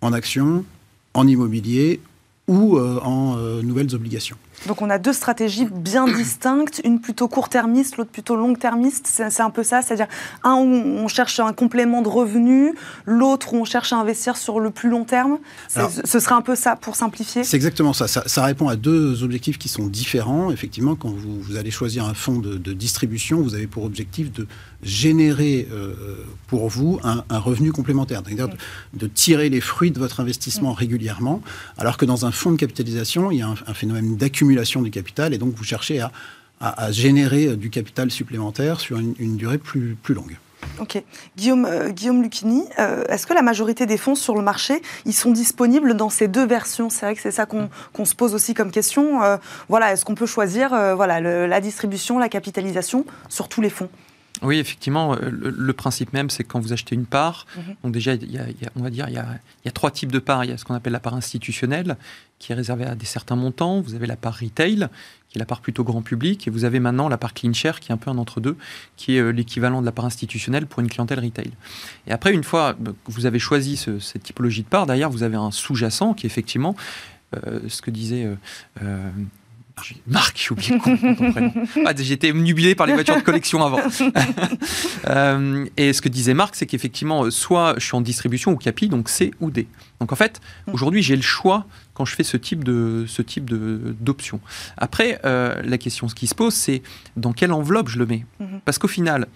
en 0.00 0.12
actions, 0.12 0.64
en 1.14 1.26
immobilier 1.26 2.00
ou 2.48 2.78
en 2.78 3.36
nouvelles 3.62 3.94
obligations. 3.94 4.36
Donc 4.66 4.82
on 4.82 4.90
a 4.90 4.98
deux 4.98 5.12
stratégies 5.12 5.66
bien 5.66 6.06
distinctes, 6.16 6.80
une 6.84 7.00
plutôt 7.00 7.28
court-termiste, 7.28 7.96
l'autre 7.96 8.10
plutôt 8.10 8.36
long-termiste. 8.36 9.06
C'est 9.06 9.40
un 9.40 9.50
peu 9.50 9.62
ça, 9.62 9.82
c'est-à-dire 9.82 10.08
un 10.42 10.54
où 10.54 10.64
on 10.64 11.08
cherche 11.08 11.40
un 11.40 11.52
complément 11.52 12.02
de 12.02 12.08
revenus, 12.08 12.74
l'autre 13.06 13.54
où 13.54 13.56
on 13.56 13.64
cherche 13.64 13.92
à 13.92 13.96
investir 13.96 14.36
sur 14.36 14.60
le 14.60 14.70
plus 14.70 14.90
long 14.90 15.04
terme. 15.04 15.38
ce 15.68 16.18
serait 16.18 16.34
un 16.34 16.42
peu 16.42 16.56
ça 16.56 16.76
pour 16.76 16.96
simplifier. 16.96 17.44
C'est 17.44 17.56
exactement 17.56 17.92
ça. 17.92 18.06
ça. 18.08 18.44
répond 18.44 18.68
à 18.68 18.76
deux 18.76 19.22
objectifs 19.22 19.58
qui 19.58 19.68
sont 19.68 19.86
différents. 19.86 20.50
Effectivement, 20.50 20.94
quand 20.94 21.10
vous, 21.10 21.56
allez 21.56 21.70
choisir 21.70 22.04
un 22.04 22.14
fonds 22.14 22.38
de, 22.38 22.72
distribution, 22.72 23.40
vous 23.40 23.54
avez 23.54 23.66
pour 23.66 23.84
objectif 23.84 24.32
de 24.32 24.46
générer 24.82 25.68
euh, 25.72 26.24
pour 26.46 26.68
vous 26.68 27.00
un, 27.02 27.22
revenu 27.38 27.72
complémentaire, 27.72 28.22
c'est-à-dire 28.24 28.48
de, 28.94 29.06
tirer 29.06 29.50
les 29.50 29.60
fruits 29.60 29.90
de 29.90 29.98
votre 29.98 30.20
investissement 30.20 30.72
régulièrement, 30.72 31.42
alors 31.76 31.96
que 31.96 32.04
dans 32.04 32.24
un 32.24 32.30
fonds 32.30 32.52
de 32.52 32.56
capitalisation, 32.56 33.30
il 33.30 33.38
y 33.38 33.42
a 33.42 33.48
un, 33.48 33.54
un 33.66 33.74
phénomène 33.74 34.16
d'accumulation 34.16 34.49
du 34.82 34.90
capital 34.90 35.34
et 35.34 35.38
donc 35.38 35.54
vous 35.54 35.64
cherchez 35.64 36.00
à, 36.60 36.92
générer 36.92 37.46
euh, 37.46 37.56
du 37.56 37.70
capital 37.70 38.10
supplémentaire 38.10 38.80
sur 38.80 38.98
une, 38.98 39.36
durée 39.36 39.58
plus, 39.58 39.96
plus 40.02 40.14
longue. 40.14 40.36
Ok. 40.78 41.02
Guillaume, 41.36 41.64
euh, 41.64 41.88
Guillaume 41.88 42.22
Lucchini, 42.22 42.64
euh, 42.78 43.02
est-ce 43.08 43.26
que 43.26 43.32
la 43.32 43.40
majorité 43.40 43.86
des 43.86 43.96
fonds 43.96 44.14
sur 44.14 44.34
le 44.34 44.42
marché, 44.42 44.82
ils 45.06 45.14
sont 45.14 45.30
disponibles 45.30 45.94
dans 45.94 46.10
ces 46.10 46.28
deux 46.28 46.46
versions? 46.46 46.90
C'est 46.90 47.06
vrai 47.06 47.14
que 47.14 47.22
c'est 47.22 47.30
ça 47.30 47.46
qu'on 47.46 48.04
se 48.04 48.14
pose 48.14 48.34
aussi 48.34 48.52
comme 48.52 48.70
question. 48.70 49.20
voilà, 49.68 49.92
est-ce 49.92 50.04
qu'on 50.04 50.14
peut 50.14 50.26
choisir 50.26 50.70
voilà, 50.96 51.20
la 51.20 51.60
distribution, 51.60 52.18
la 52.18 52.28
capitalisation 52.28 53.06
sur 53.28 53.48
tous 53.48 53.62
les 53.62 53.70
fonds? 53.70 53.88
Oui, 54.42 54.58
effectivement, 54.58 55.16
le, 55.20 55.72
principe 55.72 56.12
même, 56.12 56.30
c'est 56.30 56.44
quand 56.44 56.60
vous 56.60 56.72
achetez 56.72 56.94
une 56.94 57.06
part, 57.06 57.46
mhm. 57.56 57.76
donc 57.84 57.92
déjà, 57.92 58.14
il 58.14 58.30
y 58.30 58.38
a, 58.38 58.44
on 58.76 58.82
va 58.82 58.90
dire, 58.90 59.06
il 59.08 59.14
y, 59.14 59.18
a, 59.18 59.26
il 59.62 59.66
y, 59.66 59.68
a, 59.68 59.72
trois 59.72 59.90
types 59.90 60.12
de 60.12 60.18
parts. 60.18 60.44
Il 60.44 60.50
y 60.50 60.52
a 60.52 60.56
ce 60.56 60.64
qu'on 60.64 60.74
appelle 60.74 60.92
la 60.92 61.00
part 61.00 61.14
institutionnelle, 61.14 61.96
qui 62.38 62.52
est 62.52 62.54
réservée 62.54 62.84
à 62.84 62.94
des 62.94 63.06
certains 63.06 63.36
montants. 63.36 63.80
Vous 63.80 63.94
avez 63.94 64.06
la 64.06 64.16
part 64.16 64.38
retail, 64.40 64.88
qui 65.28 65.38
est 65.38 65.40
la 65.40 65.46
part 65.46 65.60
plutôt 65.60 65.84
grand 65.84 66.02
public. 66.02 66.48
Et 66.48 66.50
vous 66.50 66.64
avez 66.64 66.80
maintenant 66.80 67.08
la 67.08 67.18
part 67.18 67.34
clean 67.34 67.52
share, 67.52 67.80
qui 67.80 67.92
est 67.92 67.94
un 67.94 67.98
peu 67.98 68.10
un 68.10 68.18
entre-deux, 68.18 68.56
qui 68.96 69.16
est 69.16 69.20
euh, 69.20 69.30
l'équivalent 69.30 69.80
de 69.80 69.86
la 69.86 69.92
part 69.92 70.06
institutionnelle 70.06 70.66
pour 70.66 70.80
une 70.80 70.88
clientèle 70.88 71.20
retail. 71.20 71.50
Et 72.06 72.12
après, 72.12 72.32
une 72.32 72.44
fois 72.44 72.74
que 72.74 73.12
vous 73.12 73.26
avez 73.26 73.38
choisi 73.38 73.76
cette 73.76 74.22
typologie 74.22 74.62
de 74.62 74.68
part, 74.68 74.86
derrière, 74.86 75.10
vous 75.10 75.22
avez 75.22 75.36
un 75.36 75.50
sous-jacent 75.50 76.14
qui 76.14 76.26
est 76.26 76.30
effectivement 76.30 76.74
euh, 77.36 77.60
ce 77.68 77.80
que 77.80 77.90
disait 77.90 78.28
euh, 78.82 79.10
Marc, 80.06 80.36
j'ai 80.36 80.52
oublié 80.52 80.78
ton 80.78 81.32
prénom. 81.32 81.52
Ah, 81.86 81.92
J'étais 81.96 82.32
nubilé 82.32 82.74
par 82.74 82.86
les 82.86 82.94
voitures 82.94 83.16
de 83.16 83.22
collection 83.22 83.64
avant. 83.64 83.80
Euh, 85.08 85.66
et 85.76 85.92
ce 85.92 86.02
que 86.02 86.08
disait 86.08 86.34
Marc, 86.34 86.54
c'est 86.54 86.66
qu'effectivement, 86.66 87.30
soit 87.30 87.74
je 87.78 87.86
suis 87.86 87.96
en 87.96 88.00
distribution 88.00 88.52
ou 88.52 88.56
capi, 88.56 88.88
donc 88.88 89.08
C 89.08 89.32
ou 89.40 89.50
D. 89.50 89.66
Donc 89.98 90.12
en 90.12 90.16
fait, 90.16 90.40
mm. 90.66 90.72
aujourd'hui, 90.72 91.02
j'ai 91.02 91.16
le 91.16 91.22
choix 91.22 91.66
quand 92.00 92.06
je 92.06 92.14
fais 92.14 92.24
ce 92.24 92.38
type 92.38 92.64
de 92.64 93.04
ce 93.06 93.20
type 93.20 93.50
de 93.50 93.94
d'option. 94.00 94.40
Après, 94.78 95.20
euh, 95.26 95.60
la 95.62 95.76
question 95.76 96.06
qui 96.06 96.26
se 96.26 96.34
pose, 96.34 96.54
c'est 96.54 96.80
dans 97.18 97.34
quelle 97.34 97.52
enveloppe 97.52 97.90
je 97.90 97.98
le 97.98 98.06
mets? 98.06 98.24
Mm-hmm. 98.40 98.60
Parce 98.64 98.78
qu'au 98.78 98.88
final, 98.88 99.26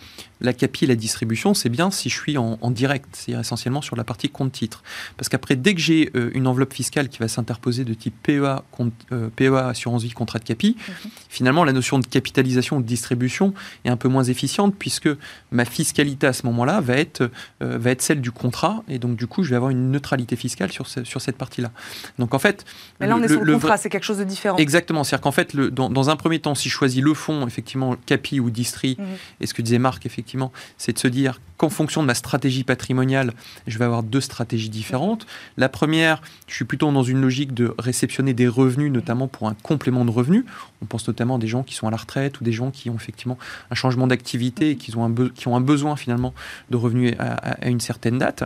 la 0.41 0.55
capi 0.55 0.85
et 0.85 0.87
la 0.87 0.97
distribution, 0.97 1.53
c'est 1.53 1.69
bien 1.69 1.91
si 1.91 2.09
je 2.09 2.19
suis 2.19 2.39
en, 2.39 2.71
direct, 2.71 3.07
c'est-à-dire 3.13 3.41
essentiellement 3.41 3.83
sur 3.83 3.97
la 3.97 4.05
partie 4.05 4.31
compte 4.31 4.53
titre. 4.53 4.83
Parce 5.19 5.29
qu'après, 5.29 5.57
dès 5.57 5.75
que 5.75 5.81
j'ai 5.81 6.11
euh, 6.17 6.31
une 6.33 6.47
enveloppe 6.47 6.73
fiscale 6.73 7.11
qui 7.11 7.19
va 7.19 7.29
s'interposer 7.29 7.85
de 7.85 7.93
type 7.93 8.15
PEA, 8.23 8.63
compte, 8.71 8.95
PEA 9.37 9.69
assurance 9.69 10.03
vie 10.03 10.13
contrat 10.13 10.39
de 10.39 10.45
capi, 10.45 10.79
mm-hmm. 10.79 11.09
finalement 11.29 11.65
la 11.65 11.75
notion 11.75 11.99
de 11.99 12.07
capitalisation 12.07 12.79
ou 12.79 12.83
de 12.83 12.87
distribution 12.87 13.53
est 13.85 13.91
un 13.91 13.99
peu 13.99 14.09
moins 14.09 14.25
efficiente 14.25 14.75
puisque 14.79 15.11
ma 15.51 15.67
fiscalité 15.67 16.27
à 16.27 16.33
ce 16.33 16.47
moment-là 16.47 16.81
va 16.81 16.97
être 16.97 17.31
va 17.61 17.91
être 17.91 18.01
celle 18.01 18.23
du 18.23 18.31
contrat 18.31 18.83
et 18.89 18.99
donc 18.99 19.17
du 19.17 19.27
coup 19.27 19.43
je 19.43 19.51
vais 19.51 19.57
avoir 19.57 19.71
une 19.71 19.91
neutralité 19.91 20.37
fiscale 20.37 20.73
sur, 20.73 20.87
sur 20.87 21.21
cette 21.21 21.37
partie-là. 21.37 21.71
Donc 22.19 22.33
en 22.33 22.39
fait. 22.39 22.54
Mais 23.01 23.07
là, 23.07 23.17
on 23.17 23.23
est 23.23 23.29
sur 23.29 23.43
le, 23.43 23.53
contrat, 23.55 23.77
c'est 23.77 23.89
quelque 23.89 24.05
chose 24.05 24.19
de 24.19 24.25
différent. 24.25 24.57
Exactement. 24.57 25.05
C'est-à-dire 25.05 25.23
qu'en 25.23 25.33
fait, 25.33 25.53
le, 25.55 25.71
dans, 25.71 26.11
un 26.11 26.17
premier 26.17 26.39
temps, 26.39 26.55
si 26.55 26.69
je 26.69 26.75
choisis 26.75 27.03
le 27.03 27.15
fonds, 27.15 27.47
effectivement, 27.47 27.97
CAPI 28.07 28.41
ou 28.41 28.51
Distri, 28.51 28.97
mhm. 28.99 29.07
et 29.41 29.47
ce 29.47 29.55
que 29.55 29.63
disait 29.63 29.79
Marc, 29.79 30.07
effectivement, 30.07 30.53
c'est 30.79 30.93
de 30.93 30.99
se 30.99 31.09
dire 31.09 31.41
qu'en 31.57 31.71
fonction 31.71 32.03
de 32.03 32.07
ma 32.07 32.15
stratégie 32.15 32.65
patrimoniale, 32.65 33.33
je 33.67 33.79
vais 33.79 33.85
avoir 33.85 34.03
deux 34.03 34.21
stratégies 34.21 34.71
différentes. 34.71 35.27
La 35.57 35.69
première, 35.69 36.23
je 36.47 36.55
suis 36.55 36.65
plutôt 36.65 36.91
dans 36.91 37.03
une 37.03 37.21
logique 37.21 37.55
de 37.55 37.75
réceptionner 37.79 38.35
des 38.35 38.49
revenus, 38.49 38.93
notamment 38.93 39.29
pour 39.29 39.49
un 39.49 39.55
complément 39.63 40.05
de 40.05 40.11
revenus. 40.11 40.45
On 40.83 40.87
pense 40.87 41.07
notamment 41.07 41.37
à 41.37 41.39
des 41.39 41.49
gens 41.49 41.63
qui 41.63 41.75
sont 41.75 41.89
à 41.89 41.91
la 41.91 41.97
retraite 41.97 42.41
ou 42.41 42.45
des 42.45 42.53
gens 42.53 42.71
qui 42.71 42.91
ont 42.91 42.97
effectivement 42.97 43.39
un 43.71 43.75
changement 43.75 44.07
d'activité 44.07 44.71
et 44.71 44.77
qui 44.77 44.97
ont, 44.97 45.05
un 45.05 45.29
qui 45.35 45.49
ont 45.49 45.57
un 45.57 45.61
besoin 45.61 45.97
finalement 45.97 46.35
de 46.71 46.77
revenus 46.77 47.15
à 47.19 47.69
une 47.69 47.81
certaine 47.81 48.19
date. 48.19 48.45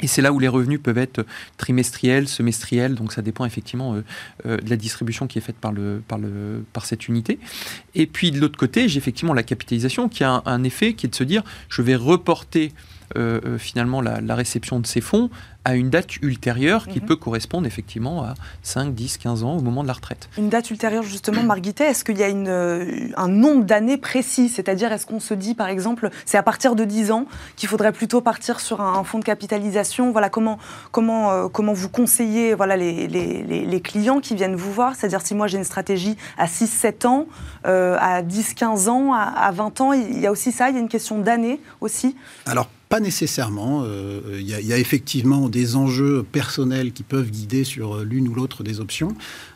Et 0.00 0.06
c'est 0.06 0.22
là 0.22 0.32
où 0.32 0.38
les 0.38 0.48
revenus 0.48 0.80
peuvent 0.82 0.98
être 0.98 1.26
trimestriels, 1.56 2.28
semestriels, 2.28 2.94
donc 2.94 3.12
ça 3.12 3.22
dépend 3.22 3.44
effectivement 3.44 3.94
euh, 3.94 4.04
euh, 4.46 4.56
de 4.58 4.70
la 4.70 4.76
distribution 4.76 5.26
qui 5.26 5.38
est 5.38 5.42
faite 5.42 5.56
par, 5.56 5.72
le, 5.72 6.02
par, 6.06 6.18
le, 6.18 6.64
par 6.72 6.86
cette 6.86 7.08
unité. 7.08 7.38
Et 7.94 8.06
puis 8.06 8.30
de 8.30 8.38
l'autre 8.40 8.58
côté, 8.58 8.88
j'ai 8.88 8.98
effectivement 8.98 9.34
la 9.34 9.42
capitalisation 9.42 10.08
qui 10.08 10.24
a 10.24 10.42
un, 10.44 10.64
effet 10.64 10.94
qui 10.94 11.06
est 11.06 11.08
de 11.08 11.14
se 11.14 11.24
dire 11.24 11.42
je 11.68 11.82
vais 11.82 11.96
reporter 11.96 12.72
finalement 13.58 14.00
la, 14.00 14.34
réception 14.34 14.80
de 14.80 14.86
ces 14.86 15.00
fonds 15.00 15.30
à 15.64 15.74
une 15.74 15.90
date 15.90 16.16
ultérieure 16.22 16.86
qui 16.86 17.00
Mhm. 17.00 17.06
peut 17.06 17.16
correspondre 17.16 17.66
effectivement 17.66 18.22
à 18.22 18.34
5, 18.62 18.94
10, 18.94 19.18
15 19.18 19.42
ans 19.44 19.56
au 19.56 19.60
moment 19.60 19.82
de 19.82 19.88
la 19.88 19.92
retraite. 19.92 20.28
Une 20.38 20.48
date 20.48 20.70
ultérieure, 20.70 21.02
justement, 21.02 21.42
Marguité, 21.42 21.84
est-ce 21.84 22.04
qu'il 22.04 22.16
y 22.16 22.22
a 22.22 22.28
une, 22.28 22.48
euh, 22.48 23.08
un 23.16 23.28
nombre 23.28 23.64
d'années 23.64 23.98
précis? 23.98 24.48
C'est-à-dire, 24.48 24.92
est-ce 24.92 25.04
qu'on 25.04 25.20
se 25.20 25.34
dit, 25.34 25.54
par 25.54 25.68
exemple, 25.68 26.08
c'est 26.24 26.38
à 26.38 26.42
partir 26.42 26.74
de 26.74 26.84
10 26.84 27.10
ans 27.10 27.26
qu'il 27.56 27.68
faudrait 27.68 27.92
plutôt 27.92 28.20
partir 28.22 28.60
sur 28.60 28.80
un, 28.80 28.94
un 28.98 29.04
fonds 29.04 29.18
de 29.18 29.24
capitalisation? 29.24 30.10
Voilà, 30.12 30.30
comment, 30.30 30.58
comment, 30.90 31.32
euh, 31.32 31.48
comment 31.48 31.72
vous 31.74 31.88
conseillez 31.90 32.54
voilà, 32.54 32.76
les, 32.76 33.06
les- 33.08 33.42
les- 33.42 33.66
les 33.66 33.80
clients 33.82 34.20
qui 34.20 34.34
viennent 34.36 34.56
vous 34.56 34.72
voir? 34.72 34.94
C'est-à-dire, 34.94 35.20
si 35.20 35.34
moi 35.34 35.48
j'ai 35.48 35.58
une 35.58 35.64
stratégie 35.64 36.16
à 36.38 36.46
6-7 36.46 37.04
ans, 37.04 37.26
euh, 37.66 37.96
à 38.00 38.22
10-15 38.22 38.88
ans, 38.88 39.12
à, 39.12 39.22
à 39.22 39.50
20 39.50 39.80
ans, 39.82 39.92
il 39.92 40.18
y 40.18 40.26
a 40.26 40.30
aussi 40.30 40.50
ça, 40.52 40.70
il 40.70 40.76
y 40.76 40.78
a 40.78 40.80
une 40.80 40.88
question 40.88 41.18
d'années 41.18 41.60
aussi? 41.82 42.16
Alors, 42.46 42.68
pas 42.88 43.00
nécessairement. 43.00 43.82
Euh, 43.84 44.20
Il 44.40 44.48
y, 44.48 44.54
a- 44.54 44.60
il 44.60 44.66
y 44.66 44.72
a 44.72 44.78
effectivement 44.78 45.48
des 45.48 45.76
enjeux 45.76 46.22
personnels 46.22 46.92
qui 46.92 47.02
peuvent 47.02 47.30
guider 47.30 47.64
sur 47.64 47.96
euh, 47.96 48.04
l'une 48.04 48.28
ou 48.28 48.34
l'autre 48.34 48.62
des 48.62 48.80
options, 48.80 49.14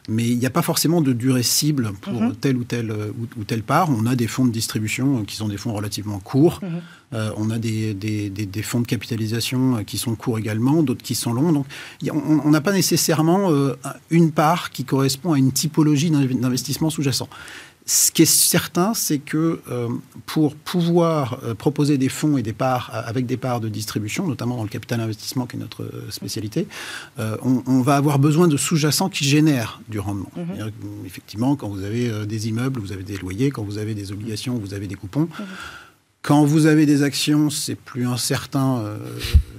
mais 0.08 0.28
il 0.28 0.38
n'y 0.38 0.46
a 0.46 0.50
pas 0.50 0.60
forcément 0.62 1.00
de 1.00 1.12
durée 1.12 1.42
cible 1.42 1.92
pour 2.02 2.20
Mhm. 2.20 2.34
telle 2.36 2.56
ou 2.56 2.64
telle, 2.64 2.90
euh, 2.90 3.10
ou, 3.18 3.40
ou 3.40 3.44
telle 3.44 3.62
part. 3.62 3.88
On 3.90 4.04
a 4.06 4.16
des 4.16 4.26
fonds 4.26 4.44
de 4.44 4.50
distribution 4.50 5.20
euh, 5.20 5.24
qui 5.24 5.36
sont 5.36 5.48
des 5.48 5.56
fonds 5.56 5.72
relativement 5.72 6.18
courts. 6.18 6.60
Mhm. 6.62 6.68
Euh, 7.14 7.30
on 7.36 7.50
a 7.50 7.58
des, 7.58 7.94
des- 7.94 8.28
des- 8.30 8.46
des 8.46 8.62
fonds 8.62 8.80
de 8.80 8.86
capitalisation 8.86 9.76
euh, 9.78 9.82
qui 9.82 9.98
sont 9.98 10.14
courts 10.14 10.38
également, 10.38 10.82
d'autres 10.82 11.02
qui 11.02 11.14
sont 11.14 11.32
longs. 11.32 11.52
Donc, 11.52 11.66
a- 12.06 12.12
on 12.14 12.50
n'a 12.50 12.60
pas 12.60 12.72
nécessairement 12.72 13.50
euh, 13.50 13.74
une 14.10 14.30
part 14.32 14.70
qui 14.70 14.84
correspond 14.84 15.32
à 15.32 15.38
une 15.38 15.52
typologie 15.52 16.10
d'inv- 16.10 16.38
d'investissement 16.38 16.90
sous-jacent. 16.90 17.28
Ce 17.84 18.12
qui 18.12 18.22
est 18.22 18.26
certain, 18.26 18.94
c'est 18.94 19.18
que 19.18 19.60
euh, 19.68 19.88
pour 20.26 20.54
pouvoir 20.54 21.40
euh, 21.42 21.54
proposer 21.54 21.98
des 21.98 22.08
fonds 22.08 22.36
et 22.36 22.42
des 22.42 22.52
parts 22.52 22.92
euh, 22.94 23.02
avec 23.04 23.26
des 23.26 23.36
parts 23.36 23.60
de 23.60 23.68
distribution, 23.68 24.26
notamment 24.28 24.56
dans 24.56 24.62
le 24.62 24.68
capital 24.68 25.00
investissement 25.00 25.46
qui 25.46 25.56
est 25.56 25.58
notre 25.58 25.90
spécialité, 26.10 26.68
euh, 27.18 27.36
on, 27.42 27.62
on 27.66 27.80
va 27.82 27.96
avoir 27.96 28.20
besoin 28.20 28.46
de 28.46 28.56
sous-jacents 28.56 29.08
qui 29.08 29.24
génèrent 29.24 29.80
du 29.88 29.98
rendement. 29.98 30.30
Mhm. 30.36 30.70
Effectivement, 31.06 31.56
quand 31.56 31.68
vous 31.68 31.82
avez 31.82 32.24
des 32.26 32.48
immeubles, 32.48 32.80
vous 32.80 32.92
avez 32.92 33.02
des 33.02 33.16
loyers, 33.16 33.50
quand 33.50 33.64
vous 33.64 33.78
avez 33.78 33.94
des 33.94 34.12
obligations, 34.12 34.54
vous 34.54 34.74
avez 34.74 34.86
des 34.86 34.94
coupons. 34.94 35.28
Quand 36.22 36.44
vous 36.44 36.66
avez 36.66 36.86
des 36.86 37.02
actions, 37.02 37.50
c'est 37.50 37.74
plus 37.74 38.06
incertain 38.06 38.78
euh, 38.78 38.96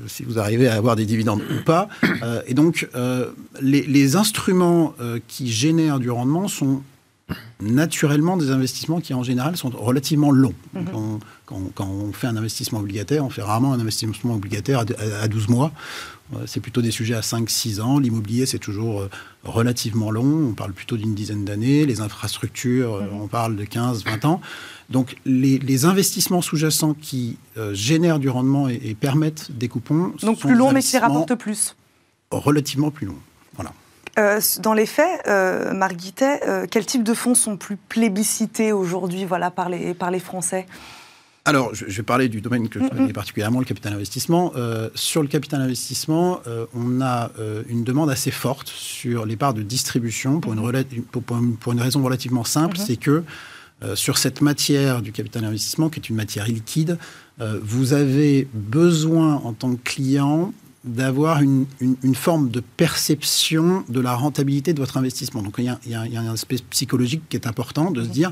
si 0.07 0.23
vous 0.23 0.39
arrivez 0.39 0.69
à 0.69 0.75
avoir 0.75 0.95
des 0.95 1.05
dividendes 1.05 1.41
ou 1.41 1.61
pas. 1.65 1.89
Euh, 2.23 2.41
et 2.47 2.53
donc, 2.53 2.87
euh, 2.95 3.31
les, 3.59 3.81
les 3.81 4.15
instruments 4.15 4.95
qui 5.27 5.51
génèrent 5.51 5.99
du 5.99 6.09
rendement 6.09 6.47
sont 6.47 6.81
naturellement 7.61 8.37
des 8.37 8.51
investissements 8.51 8.99
qui, 9.01 9.13
en 9.13 9.23
général, 9.23 9.57
sont 9.57 9.69
relativement 9.69 10.31
longs. 10.31 10.53
On- 10.75 11.19
quand, 11.45 11.59
quand 11.75 11.87
on 11.87 12.13
fait 12.13 12.27
un 12.27 12.37
investissement 12.37 12.79
obligataire, 12.79 13.25
on 13.25 13.29
fait 13.29 13.41
rarement 13.41 13.73
un 13.73 13.79
investissement 13.79 14.33
obligataire 14.35 14.79
à, 14.79 14.83
à- 15.19 15.23
à 15.23 15.27
12 15.27 15.49
mois. 15.49 15.71
Euh, 16.33 16.37
C'est 16.47 16.61
plutôt 16.61 16.81
des 16.81 16.89
sujets 16.91 17.15
à 17.15 17.21
5-6 17.21 17.79
ans. 17.81 17.99
L'immobilier, 17.99 18.45
c'est 18.45 18.57
toujours 18.59 19.01
euh, 19.01 19.09
relativement 19.43 20.09
long. 20.09 20.47
On 20.49 20.53
parle 20.53 20.71
plutôt 20.73 20.95
d'une 20.97 21.13
dizaine 21.13 21.43
d'années. 21.45 21.85
Les 21.85 21.99
infrastructures, 22.01 22.93
euh, 22.95 23.03
on 23.11 23.27
parle 23.27 23.55
de 23.55 23.65
15-20 23.65 24.25
ans. 24.25 24.41
Donc, 24.89 25.15
les, 25.25 25.59
les 25.59 25.85
investissements 25.85 26.41
sous-jacents 26.41 26.93
qui 26.99 27.37
euh, 27.57 27.73
génèrent 27.73 28.19
du 28.19 28.29
rendement 28.29 28.67
et, 28.69 28.79
et 28.83 28.95
permettent 28.95 29.51
des 29.51 29.67
coupons 29.67 30.07
Donc 30.07 30.19
sont 30.21 30.35
plus 30.35 30.55
long, 30.55 30.71
mais 30.71 30.81
qui 30.81 30.95
investissements 30.95 31.07
rapporte 31.07 31.35
plus 31.35 31.75
relativement 32.31 32.89
plus 32.89 33.05
longs. 33.05 33.19
Euh, 34.19 34.39
dans 34.61 34.73
les 34.73 34.85
faits, 34.85 35.27
euh, 35.27 35.73
Marguitet, 35.73 36.41
euh, 36.47 36.67
quels 36.69 36.85
types 36.85 37.03
de 37.03 37.13
fonds 37.13 37.33
sont 37.33 37.57
plus 37.57 37.77
plébiscités 37.77 38.71
aujourd'hui 38.71 39.25
voilà, 39.25 39.49
par, 39.49 39.69
les, 39.69 39.93
par 39.95 40.11
les 40.11 40.19
Français? 40.19 40.67
Alors, 41.45 41.73
je, 41.73 41.85
je 41.87 41.97
vais 41.97 42.03
parler 42.03 42.29
du 42.29 42.39
domaine 42.39 42.69
que 42.69 42.79
je 42.79 42.87
connais 42.87 43.11
particulièrement, 43.11 43.59
le 43.59 43.65
capital 43.65 43.91
investissement. 43.93 44.53
Euh, 44.55 44.89
sur 44.95 45.21
le 45.23 45.27
capital 45.27 45.61
investissement, 45.61 46.39
euh, 46.47 46.67
on 46.73 47.01
a 47.01 47.31
euh, 47.39 47.63
une 47.67 47.83
demande 47.83 48.09
assez 48.09 48.31
forte 48.31 48.69
sur 48.69 49.25
les 49.25 49.35
parts 49.35 49.53
de 49.53 49.61
distribution 49.61 50.39
pour 50.39 50.53
une, 50.53 50.59
rela- 50.59 50.85
pour, 51.11 51.23
pour 51.23 51.37
une, 51.37 51.57
pour 51.57 51.73
une 51.73 51.81
raison 51.81 52.01
relativement 52.03 52.43
simple, 52.43 52.77
c'est 52.77 52.97
que 52.97 53.23
sur 53.95 54.17
cette 54.17 54.39
matière 54.39 55.01
du 55.01 55.11
capital 55.11 55.43
investissement, 55.43 55.89
qui 55.89 55.99
est 55.99 56.07
une 56.07 56.15
matière 56.15 56.47
liquide, 56.47 56.97
vous 57.39 57.91
avez 57.91 58.47
besoin 58.53 59.41
en 59.43 59.51
tant 59.51 59.75
que 59.75 59.83
client 59.83 60.53
d'avoir 60.83 61.41
une, 61.41 61.65
une- 61.79 61.95
une 62.03 62.15
forme 62.15 62.49
de 62.49 62.61
perception 62.77 63.83
de 63.89 63.99
la 64.01 64.13
rentabilité 64.15 64.73
de 64.73 64.79
votre 64.79 64.97
investissement. 64.97 65.41
Donc 65.41 65.55
il 65.57 65.65
y 65.65 65.69
a, 65.69 65.79
il 65.85 65.91
y 65.91 65.95
a- 65.95 66.05
il 66.05 66.13
y 66.13 66.17
a 66.17 66.21
un 66.21 66.33
aspect 66.33 66.57
psychologique 66.69 67.23
qui 67.29 67.37
est 67.37 67.47
important 67.47 67.91
de 67.91 68.03
se 68.03 68.09
dire 68.09 68.31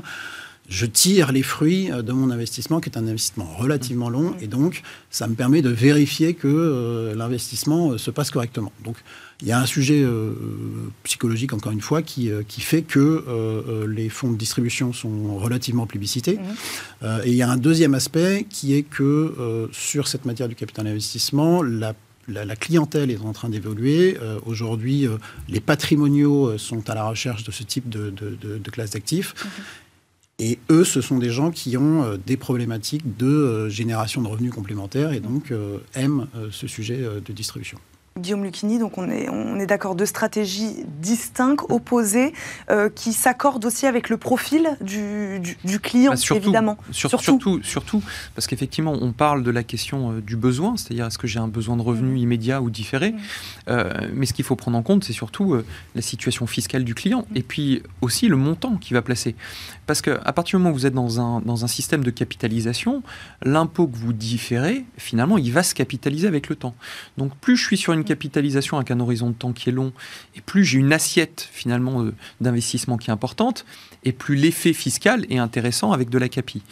je 0.68 0.86
tire 0.86 1.32
les 1.32 1.42
fruits 1.42 1.90
euh, 1.90 2.02
de 2.02 2.12
mon 2.12 2.30
investissement, 2.30 2.80
qui 2.80 2.88
est 2.88 2.96
un 2.96 3.06
investissement 3.06 3.48
relativement 3.58 4.08
long, 4.08 4.34
et 4.40 4.46
donc 4.46 4.82
ça 5.10 5.26
me 5.26 5.34
permet 5.34 5.60
de 5.60 5.68
vérifier 5.70 6.34
que 6.34 6.46
euh, 6.46 7.14
l'investissement 7.16 7.90
euh, 7.92 7.98
se 7.98 8.10
passe 8.12 8.30
correctement. 8.30 8.70
Donc 8.84 8.96
il 9.40 9.48
y 9.48 9.52
a 9.52 9.58
un 9.58 9.66
sujet 9.66 10.00
euh, 10.04 10.32
psychologique, 11.02 11.52
encore 11.52 11.72
une 11.72 11.80
fois, 11.80 12.00
qui, 12.02 12.30
qui 12.46 12.60
fait 12.60 12.82
que 12.82 13.84
les 13.88 14.08
fonds 14.08 14.30
de 14.30 14.36
distribution 14.36 14.92
sont 14.92 15.36
relativement 15.36 15.84
plébiscités. 15.88 16.38
Mhm. 17.02 17.08
Et 17.24 17.30
il 17.30 17.34
y 17.34 17.42
a 17.42 17.50
un 17.50 17.56
deuxième 17.56 17.94
aspect 17.94 18.46
qui 18.48 18.72
est 18.74 18.84
que 18.84 19.68
sur 19.72 20.06
cette 20.06 20.26
matière 20.26 20.48
du 20.48 20.54
capital 20.54 20.86
investissement, 20.86 21.60
la 21.60 21.92
la, 22.28 22.44
la 22.44 22.56
clientèle 22.56 23.10
est 23.10 23.20
en 23.20 23.32
train 23.32 23.48
d'évoluer. 23.48 24.16
Euh, 24.20 24.38
Aujourd'hui, 24.46 25.06
euh, 25.06 25.16
les 25.48 25.60
patrimoniaux 25.60 26.48
euh, 26.50 26.58
sont 26.58 26.88
à 26.90 26.94
la 26.94 27.04
recherche 27.04 27.44
de 27.44 27.50
ce 27.52 27.62
type 27.62 27.88
de, 27.88 28.10
de, 28.10 28.36
de- 28.40 28.58
de 28.58 28.70
classe 28.70 28.90
d'actifs. 28.90 29.34
Et 30.38 30.58
eux, 30.70 30.84
ce 30.84 31.00
sont 31.00 31.18
des 31.18 31.30
gens 31.30 31.50
qui 31.50 31.76
ont 31.76 32.18
des 32.26 32.36
problématiques 32.36 33.16
de 33.16 33.68
génération 33.68 34.22
de 34.22 34.28
revenus 34.28 34.50
complémentaires 34.52 35.12
et 35.12 35.20
donc 35.20 35.52
aiment 35.94 36.26
ce 36.50 36.66
sujet 36.66 36.96
de 37.24 37.32
distribution. 37.32 37.78
Guillaume 38.18 38.44
Lucchini, 38.44 38.78
donc 38.78 38.98
on 38.98 39.08
est, 39.10 39.28
on 39.30 39.58
est 39.58 39.66
d'accord, 39.66 39.94
deux 39.94 40.04
stratégies 40.06 40.84
distinctes, 41.00 41.64
opposées, 41.70 42.34
euh, 42.70 42.90
qui 42.94 43.14
s'accordent 43.14 43.64
aussi 43.64 43.86
avec 43.86 44.10
le 44.10 44.18
profil 44.18 44.68
du, 44.82 45.40
du- 45.40 45.56
du 45.64 45.80
client, 45.80 46.10
Bah, 46.12 46.16
surtout, 46.16 46.42
évidemment. 46.42 46.76
sur- 46.90 47.08
Surtout. 47.08 47.24
surtout, 47.24 47.62
surtout, 47.62 48.02
parce 48.34 48.46
qu'effectivement, 48.46 48.92
on 49.00 49.12
parle 49.12 49.42
de 49.42 49.50
la 49.50 49.62
question 49.62 50.12
euh, 50.12 50.20
du 50.20 50.36
besoin, 50.36 50.76
c'est-à-dire 50.76 51.06
est-ce 51.06 51.16
que 51.16 51.26
j'ai 51.26 51.38
un 51.38 51.48
besoin 51.48 51.76
de 51.78 51.82
revenus 51.82 52.20
immédiat 52.20 52.60
ou 52.60 52.68
différé. 52.68 53.12
Mhm. 53.12 53.18
Euh, 53.70 53.92
mais 54.12 54.26
ce 54.26 54.34
qu'il 54.34 54.44
faut 54.44 54.56
prendre 54.56 54.76
en 54.76 54.82
compte, 54.82 55.04
c'est 55.04 55.12
surtout 55.14 55.56
la 55.94 56.02
situation 56.02 56.46
fiscale 56.46 56.84
du 56.84 56.94
client 56.94 57.24
et 57.34 57.42
puis 57.42 57.82
aussi 58.02 58.28
le 58.28 58.36
montant 58.36 58.76
qu'il 58.76 58.94
va 58.94 59.00
placer. 59.02 59.34
Parce 59.86 60.02
qu'à 60.02 60.18
partir 60.32 60.58
du 60.58 60.62
moment 60.62 60.74
où 60.74 60.78
vous 60.78 60.86
êtes 60.86 60.94
dans 60.94 61.18
un, 61.20 61.40
dans 61.40 61.64
un 61.64 61.68
système 61.68 62.04
de 62.04 62.10
capitalisation, 62.10 63.02
l'impôt 63.42 63.86
que 63.88 63.96
vous 63.96 64.12
différez, 64.12 64.84
finalement, 64.98 65.38
il 65.38 65.50
va 65.52 65.62
se 65.62 65.74
capitaliser 65.74 66.28
avec 66.28 66.48
le 66.50 66.56
temps. 66.56 66.74
Donc 67.16 67.34
plus 67.36 67.56
je 67.56 67.64
suis 67.64 67.76
sur 67.78 67.92
une 67.92 68.01
capitalisation 68.02 68.76
avec 68.76 68.90
un 68.90 69.00
horizon 69.00 69.30
de 69.30 69.34
temps 69.34 69.52
qui 69.52 69.68
est 69.68 69.72
long, 69.72 69.92
et 70.34 70.40
plus 70.40 70.64
j'ai 70.64 70.78
une 70.78 70.92
assiette 70.92 71.48
finalement 71.52 72.02
euh, 72.02 72.14
d'investissement 72.40 72.96
qui 72.96 73.10
est 73.10 73.12
importante, 73.12 73.64
et 74.04 74.12
plus 74.12 74.36
l'effet 74.36 74.72
fiscal 74.72 75.26
est 75.30 75.38
intéressant 75.38 75.92
avec 75.92 76.10
de 76.10 76.18
la 76.18 76.28
capi. 76.28 76.62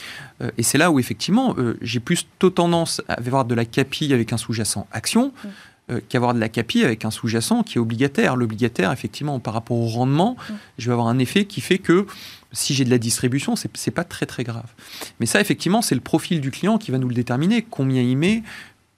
Euh, 0.42 0.50
et 0.58 0.62
c'est 0.62 0.78
là 0.78 0.90
où 0.90 0.98
effectivement 0.98 1.54
euh, 1.58 1.76
j'ai 1.80 2.00
plutôt 2.00 2.50
tendance 2.50 3.02
à 3.08 3.14
avoir 3.14 3.44
de 3.44 3.54
la 3.54 3.64
capi 3.64 4.12
avec 4.12 4.32
un 4.32 4.36
sous-jacent 4.36 4.86
action. 4.92 5.32
euh, 5.90 6.00
qu'avoir 6.08 6.34
de 6.34 6.40
la 6.40 6.48
capi 6.48 6.84
avec 6.84 7.04
un 7.04 7.10
sous-jacent 7.10 7.62
qui 7.62 7.78
est 7.78 7.80
obligataire. 7.80 8.36
L'obligataire, 8.36 8.92
effectivement, 8.92 9.38
par 9.40 9.54
rapport 9.54 9.76
au 9.76 9.86
rendement, 9.86 10.36
je 10.78 10.86
vais 10.86 10.92
avoir 10.92 11.08
un 11.08 11.18
effet 11.18 11.44
qui 11.44 11.60
fait 11.60 11.78
que 11.78 12.06
si 12.52 12.74
j'ai 12.74 12.84
de 12.84 12.90
la 12.90 12.98
distribution, 12.98 13.56
c'est 13.56 13.70
c'est 13.76 13.90
pas 13.90 14.04
très 14.04 14.26
très 14.26 14.44
grave. 14.44 14.66
Mais 15.20 15.26
ça, 15.26 15.40
effectivement, 15.40 15.82
c'est 15.82 15.94
le 15.94 16.00
profil 16.00 16.40
du 16.40 16.50
client 16.50 16.78
qui 16.78 16.90
va 16.90 16.98
nous 16.98 17.08
le 17.08 17.14
déterminer. 17.14 17.62
Combien 17.62 18.02
il 18.02 18.16
met, 18.16 18.42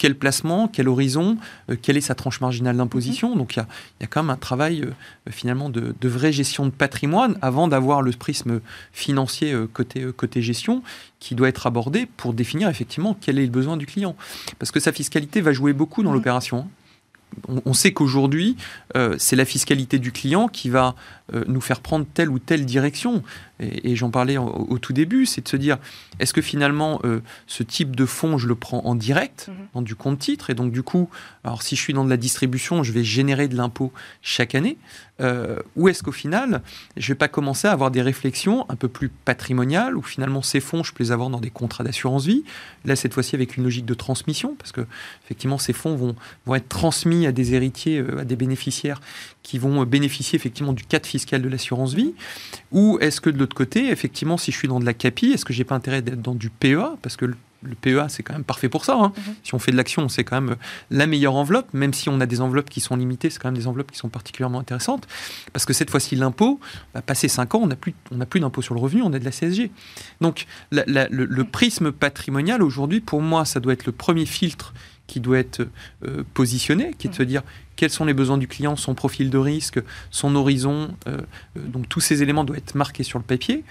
quel 0.02 0.16
placement, 0.16 0.66
quel 0.66 0.88
horizon, 0.88 1.36
euh, 1.70 1.76
quelle 1.80 1.96
est 1.96 2.00
sa 2.00 2.16
tranche 2.16 2.40
marginale 2.40 2.76
d'imposition. 2.76 3.36
Donc 3.36 3.54
il 3.54 3.58
y 3.58 3.60
a, 3.60 3.68
il 4.00 4.02
y 4.02 4.04
a 4.04 4.08
quand 4.08 4.20
même 4.24 4.30
un 4.30 4.36
travail 4.36 4.82
euh, 4.82 4.90
finalement 5.30 5.70
de, 5.70 5.94
de 6.00 6.08
vraie 6.08 6.32
gestion 6.32 6.66
de 6.66 6.72
patrimoine 6.72 7.38
avant 7.40 7.68
d'avoir 7.68 8.02
le 8.02 8.10
prisme 8.10 8.60
financier 8.92 9.52
euh, 9.52 9.68
côté, 9.72 10.00
euh, 10.02 10.10
côté 10.10 10.42
gestion 10.42 10.82
qui 11.20 11.36
doit 11.36 11.48
être 11.48 11.68
abordé 11.68 12.08
pour 12.16 12.32
définir 12.34 12.68
effectivement 12.68 13.16
quel 13.20 13.38
est 13.38 13.44
le 13.44 13.52
besoin 13.52 13.76
du 13.76 13.86
client. 13.86 14.16
Parce 14.58 14.72
que 14.72 14.80
sa 14.80 14.90
fiscalité 14.90 15.40
va 15.40 15.52
jouer 15.52 15.72
beaucoup 15.72 16.02
dans 16.02 16.10
Mhm. 16.10 16.16
l'opération. 16.16 16.58
hein. 16.58 16.66
On, 17.64 17.72
sait 17.72 17.92
qu'aujourd'hui, 17.92 18.56
euh, 18.96 19.16
c'est 19.18 19.36
la 19.36 19.44
fiscalité 19.44 19.98
du 19.98 20.12
client 20.12 20.48
qui 20.48 20.68
va 20.68 20.94
euh, 21.34 21.44
nous 21.46 21.60
faire 21.60 21.80
prendre 21.80 22.06
telle 22.12 22.28
ou 22.30 22.38
telle 22.38 22.66
direction. 22.66 23.22
Et, 23.60 23.92
et 23.92 23.96
j'en 23.96 24.10
parlais 24.10 24.36
au, 24.36 24.46
au 24.46 24.78
tout 24.78 24.92
début, 24.92 25.24
c'est 25.26 25.42
de 25.42 25.48
se 25.48 25.56
dire, 25.56 25.78
est-ce 26.18 26.34
que 26.34 26.42
finalement, 26.42 27.00
euh, 27.04 27.20
ce 27.46 27.62
type 27.62 27.96
de 27.96 28.06
fonds, 28.06 28.38
je 28.38 28.48
le 28.48 28.54
prends 28.54 28.80
en 28.84 28.94
direct, 28.94 29.48
Mhm. 29.48 29.54
dans 29.74 29.82
du 29.82 29.94
compte 29.94 30.18
titre, 30.18 30.50
et 30.50 30.54
donc 30.54 30.72
du 30.72 30.82
coup, 30.82 31.08
alors 31.44 31.62
si 31.62 31.76
je 31.76 31.80
suis 31.80 31.92
dans 31.92 32.04
de 32.04 32.10
la 32.10 32.16
distribution, 32.16 32.82
je 32.82 32.92
vais 32.92 33.04
générer 33.04 33.48
de 33.48 33.56
l'impôt 33.56 33.92
chaque 34.20 34.54
année, 34.54 34.76
euh, 35.22 35.56
ou 35.76 35.88
est-ce 35.88 36.02
qu'au 36.02 36.12
final, 36.12 36.62
je 36.96 37.08
vais 37.08 37.16
pas 37.16 37.28
commencer 37.28 37.68
à 37.68 37.72
avoir 37.72 37.90
des 37.90 38.02
réflexions 38.02 38.66
un 38.68 38.76
peu 38.76 38.88
plus 38.88 39.08
patrimoniales, 39.08 39.96
où 39.96 40.02
finalement 40.02 40.42
ces 40.42 40.61
fonds, 40.61 40.82
je 40.82 40.92
peux 40.92 41.04
les 41.04 41.12
avoir 41.12 41.30
dans 41.30 41.40
des 41.40 41.50
contrats 41.50 41.85
d'assurance 41.85 42.26
vie, 42.26 42.44
là 42.85 42.96
cette 42.96 43.14
fois-ci 43.14 43.35
avec 43.35 43.56
une 43.56 43.64
logique 43.64 43.85
de 43.85 43.94
transmission, 43.94 44.54
parce 44.58 44.72
que 44.72 44.82
effectivement 45.24 45.58
ces 45.58 45.72
fonds 45.72 45.94
vont, 45.94 46.16
vont 46.46 46.54
être 46.54 46.68
transmis 46.68 47.26
à 47.26 47.32
des 47.32 47.54
héritiers, 47.54 47.98
euh, 47.98 48.20
à 48.20 48.24
des 48.24 48.37
bénéficiaires 48.37 49.00
qui 49.42 49.58
vont 49.58 49.82
euh, 49.82 49.85
bénéficier 49.85 50.37
effectivement 50.37 50.72
du 50.72 50.85
cadre 50.85 51.06
fiscal 51.06 51.42
de 51.42 51.48
l'assurance 51.48 51.94
vie. 51.94 52.14
Ou 52.72 52.98
est-ce 53.00 53.20
que 53.20 53.30
de 53.30 53.38
l'autre 53.38 53.54
côté, 53.54 53.90
effectivement, 53.90 54.37
si 54.37 54.52
je 54.52 54.56
suis 54.56 54.68
dans 54.68 54.80
de 54.80 54.87
la 54.87 54.94
CAPI, 54.94 55.32
est-ce 55.32 55.44
que 55.44 55.52
j'ai 55.52 55.64
pas 55.64 55.74
intérêt 55.74 56.02
d'être 56.02 56.22
dans 56.22 56.35
du 56.35 56.50
PEA 56.50 56.96
Parce 57.02 57.16
que 57.16 57.26
le 57.62 57.75
PEA, 57.75 58.09
c'est 58.09 58.22
quand 58.22 58.33
même 58.33 58.44
parfait 58.44 58.68
pour 58.68 58.85
ça. 58.85 58.96
Hein. 58.96 59.12
Mhm. 59.16 59.35
Si 59.42 59.55
on 59.55 59.59
fait 59.59 59.72
de 59.72 59.77
l'action, 59.77 60.09
c'est 60.09 60.25
quand 60.25 60.40
même 60.40 60.57
la 60.90 61.07
meilleure 61.07 61.35
enveloppe, 61.35 61.72
même 61.72 61.94
si 61.94 62.09
on 62.09 62.20
a 62.20 62.27
des 62.27 62.40
enveloppes 62.40 62.70
qui 62.70 62.81
sont 62.81 62.96
limitées, 62.96 63.31
c'est 63.31 63.38
quand 63.38 63.48
même 63.48 63.59
des 63.59 63.66
enveloppes 63.66 63.90
qui 63.90 63.98
sont 63.98 64.09
particulièrement 64.09 64.61
intéressantes. 64.61 65.07
Parce 65.53 65.64
que 65.64 65.72
cette 65.72 65.90
fois-ci, 65.90 66.16
l'impôt, 66.16 66.61
bah, 66.94 67.03
passé 67.03 67.29
5 67.29 67.55
ans, 67.55 67.61
on 67.62 67.66
n'a 67.66 67.77
plus, 67.77 67.94
plus 68.29 68.40
d'impôt 68.40 68.62
sur 68.62 68.75
le 68.75 68.81
revenu, 68.81 69.03
on 69.03 69.12
a 69.12 69.18
de 69.18 69.25
la 69.25 69.31
CSG. 69.31 69.70
Donc 70.20 70.46
le, 70.70 71.42
prisme 71.42 71.92
patrimonial, 71.92 72.62
aujourd'hui, 72.62 73.01
pour 73.01 73.20
moi, 73.20 73.44
ça 73.44 73.61
doit 73.61 73.72
être 73.72 73.87
le 73.87 73.92
premier 73.92 74.27
filtre 74.27 74.75
qui 75.07 75.20
doit 75.20 75.38
être 75.38 75.66
euh, 76.07 76.22
positionné, 76.33 76.94
qui 76.96 77.07
est 77.07 77.11
de 77.11 77.14
se 77.14 77.22
dire 77.22 77.42
quels 77.77 77.90
sont 77.90 78.05
les 78.05 78.14
besoins 78.14 78.38
du 78.38 78.48
client, 78.48 78.77
son 78.77 78.94
profil 78.94 79.29
de 79.29 79.38
risque, 79.38 79.81
son 80.11 80.35
horizon. 80.37 80.94
Euh, 81.07 81.18
euh, 81.57 81.66
donc 81.66 81.88
tous 81.88 82.01
ces 82.01 82.22
éléments 82.22 82.44
doivent 82.44 82.59
être 82.59 82.75
marqués 82.75 83.03
sur 83.03 83.18
le 83.18 83.25
papier. 83.25 83.64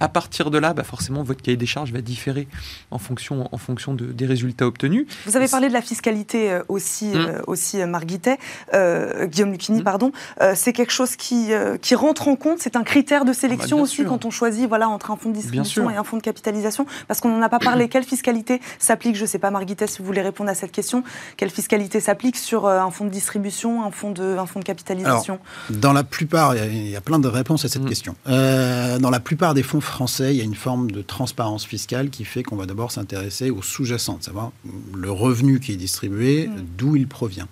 À 0.00 0.08
partir 0.08 0.50
de 0.50 0.58
là, 0.58 0.74
bah 0.74 0.84
forcément, 0.84 1.22
votre 1.22 1.42
cahier 1.42 1.56
des 1.56 1.66
charges 1.66 1.92
va 1.92 2.00
différer 2.00 2.46
en 2.90 2.98
fonction, 2.98 3.48
en 3.50 3.58
fonction 3.58 3.94
de, 3.94 4.06
des 4.06 4.26
résultats 4.26 4.66
obtenus. 4.66 5.06
Vous 5.26 5.36
avez 5.36 5.48
parlé 5.48 5.68
de 5.68 5.72
la 5.72 5.82
fiscalité 5.82 6.52
euh, 6.52 6.62
aussi, 6.68 7.06
mmh. 7.06 7.16
euh, 7.16 7.42
aussi 7.46 7.78
euh, 7.80 9.26
Guillaume 9.26 9.52
Lucchini, 9.52 9.80
mmh. 9.80 9.84
pardon. 9.84 10.12
c'est 10.54 10.72
quelque 10.72 10.92
chose 10.92 11.16
qui, 11.16 11.50
qui 11.82 11.94
rentre 11.94 12.28
en 12.28 12.36
compte, 12.36 12.58
c'est 12.60 12.76
un 12.76 12.84
critère 12.84 13.24
de 13.24 13.32
sélection 13.32 13.78
ah 13.78 13.80
bah, 13.80 13.84
aussi 13.84 14.04
quand 14.04 14.24
on 14.24 14.30
choisit 14.30 14.68
voilà, 14.68 14.88
entre 14.88 15.10
un 15.10 15.16
fonds 15.16 15.30
de 15.30 15.34
distribution 15.34 15.90
et 15.90 15.96
un 15.96 16.04
fonds 16.04 16.16
de 16.16 16.22
capitalisation 16.22 16.86
Parce 17.08 17.20
qu'on 17.20 17.30
n'en 17.30 17.42
a 17.42 17.48
pas 17.48 17.58
parlé. 17.58 17.88
Quelle 17.88 18.04
fiscalité 18.04 18.60
s'applique 18.78 19.16
Je 19.16 19.22
ne 19.22 19.26
sais 19.26 19.38
pas, 19.38 19.50
Marguité, 19.50 19.86
si 19.86 19.98
vous 19.98 20.04
voulez 20.04 20.22
répondre 20.22 20.50
à 20.50 20.54
cette 20.54 20.72
question. 20.72 21.02
Quelle 21.36 21.50
fiscalité 21.50 22.00
s'applique 22.00 22.36
sur 22.36 22.68
un 22.68 22.90
fonds 22.90 23.04
de 23.04 23.10
distribution, 23.10 23.84
un 23.84 23.90
fonds 23.90 24.12
de, 24.12 24.36
un 24.38 24.46
fonds 24.46 24.60
de 24.60 24.64
capitalisation? 24.64 25.40
Dans 25.70 25.92
la 25.92 26.04
plupart, 26.04 26.54
il 26.56 26.88
y, 26.88 26.96
a 26.96 27.00
plein 27.00 27.18
de 27.18 27.28
réponses 27.28 27.64
à 27.64 27.68
cette 27.68 27.82
mmh. 27.82 27.88
question. 27.88 28.14
dans 28.26 29.10
la 29.10 29.20
plupart 29.20 29.54
des 29.54 29.62
fonds 29.62 29.80
français, 29.88 30.34
il 30.34 30.38
y 30.38 30.40
a 30.40 30.44
une 30.44 30.54
forme 30.54 30.90
de 30.90 31.02
transparence 31.02 31.66
fiscale 31.66 32.10
qui 32.10 32.24
fait 32.24 32.42
qu'on 32.42 32.56
va 32.56 32.66
d'abord 32.66 32.92
s'intéresser 32.92 33.50
au 33.50 33.62
sous-jacent, 33.62 34.18
savoir 34.20 34.52
le 34.94 35.10
revenu 35.10 35.60
qui 35.60 35.72
est 35.72 35.76
distribué, 35.76 36.46
mm. 36.46 36.52
d'où 36.76 36.96
il 36.96 37.08
provient. 37.08 37.48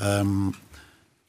Euh, 0.00 0.24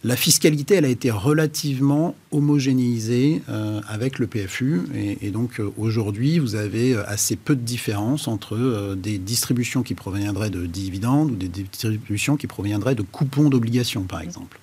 la 0.04 0.16
fiscalité, 0.16 0.76
elle 0.76 0.86
a 0.86 0.90
été 0.90 1.10
relativement 1.10 2.16
homogénéisée 2.32 3.42
euh, 3.50 3.82
avec 3.88 4.20
le 4.20 4.28
PFU. 4.28 4.84
Et, 4.94 5.32
donc 5.32 5.60
euh, 5.60 5.72
aujourd'hui, 5.78 6.40
vous 6.40 6.56
avez 6.56 6.96
assez 6.96 7.36
peu 7.36 7.56
de 7.56 7.62
différence 7.62 8.28
entre 8.28 8.96
des 8.96 9.18
distributions 9.18 9.84
qui 9.84 9.96
proviendraient 9.96 10.52
de 10.52 10.66
dividendes 10.66 11.32
ou 11.32 11.36
des 11.36 11.48
distributions 11.48 12.38
qui 12.38 12.48
proviendraient 12.48 12.96
de 12.96 13.02
coupons 13.02 13.50
d'obligations, 13.50 14.04
par 14.04 14.22
exemple. 14.22 14.60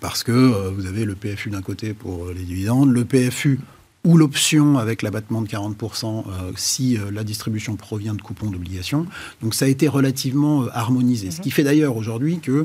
parce 0.00 0.22
que 0.22 0.70
vous 0.70 0.86
avez 0.86 1.04
le 1.04 1.16
PFU 1.16 1.50
d'un 1.50 1.62
côté 1.62 1.92
pour 1.92 2.30
les 2.30 2.44
dividendes, 2.44 2.92
le 2.92 3.04
PFU 3.04 3.58
ou 4.04 4.16
l'option 4.16 4.78
avec 4.78 5.02
l'abattement 5.02 5.42
de 5.42 5.48
40% 5.48 6.24
euh, 6.26 6.52
si 6.56 6.96
euh, 6.96 7.10
la 7.12 7.22
distribution 7.22 7.76
provient 7.76 8.14
de 8.14 8.22
coupons 8.22 8.50
d'obligation. 8.50 9.06
Donc 9.42 9.54
ça 9.54 9.66
a 9.66 9.68
été 9.68 9.86
relativement 9.86 10.64
euh, 10.64 10.68
harmonisé. 10.72 11.30
Ce 11.30 11.36
mhm. 11.36 11.42
qui 11.42 11.50
fait 11.50 11.62
d'ailleurs 11.62 11.96
aujourd'hui 11.96 12.40
que 12.40 12.64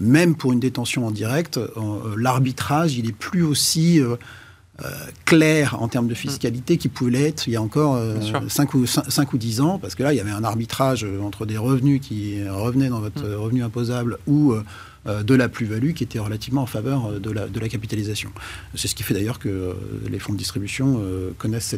même 0.00 0.34
pour 0.34 0.52
une 0.52 0.60
détention 0.60 1.06
en 1.06 1.10
direct, 1.10 1.60
l'arbitrage, 2.16 2.96
il 2.96 3.06
est 3.06 3.14
plus 3.14 3.42
aussi 3.42 4.00
clair 5.26 5.76
en 5.82 5.88
termes 5.88 6.08
de 6.08 6.14
fiscalité 6.14 6.78
qu'il 6.78 6.90
pouvait 6.90 7.10
l'être 7.10 7.46
il 7.46 7.52
y 7.52 7.56
a 7.56 7.62
encore 7.62 8.02
5 8.48 8.72
ou, 8.72 8.86
5, 8.86 9.32
ou 9.34 9.36
10 9.36 9.60
ans, 9.60 9.78
parce 9.78 9.94
que 9.94 10.02
là, 10.02 10.14
il 10.14 10.16
y 10.16 10.20
avait 10.20 10.30
un 10.30 10.44
arbitrage 10.44 11.06
entre 11.22 11.44
des 11.44 11.58
revenus 11.58 12.00
qui 12.00 12.42
revenaient 12.48 12.88
dans 12.88 13.00
votre 13.00 13.22
mhm. 13.22 13.34
revenu 13.34 13.62
imposable 13.62 14.16
ou 14.26 14.54
de 15.06 15.34
la 15.34 15.48
plus-value 15.48 15.92
qui 15.92 16.04
était 16.04 16.18
relativement 16.18 16.62
en 16.62 16.66
faveur 16.66 17.06
euh, 17.06 17.18
de 17.18 17.30
la, 17.30 17.48
de 17.48 17.60
la 17.60 17.68
capitalisation. 17.68 18.30
C'est 18.74 18.88
ce 18.88 18.94
qui 18.94 19.02
fait 19.02 19.14
d'ailleurs 19.14 19.38
que 19.38 19.48
euh, 19.48 19.74
les 20.08 20.18
fonds 20.18 20.32
de 20.32 20.38
distribution 20.38 21.02
connaissent 21.38 21.74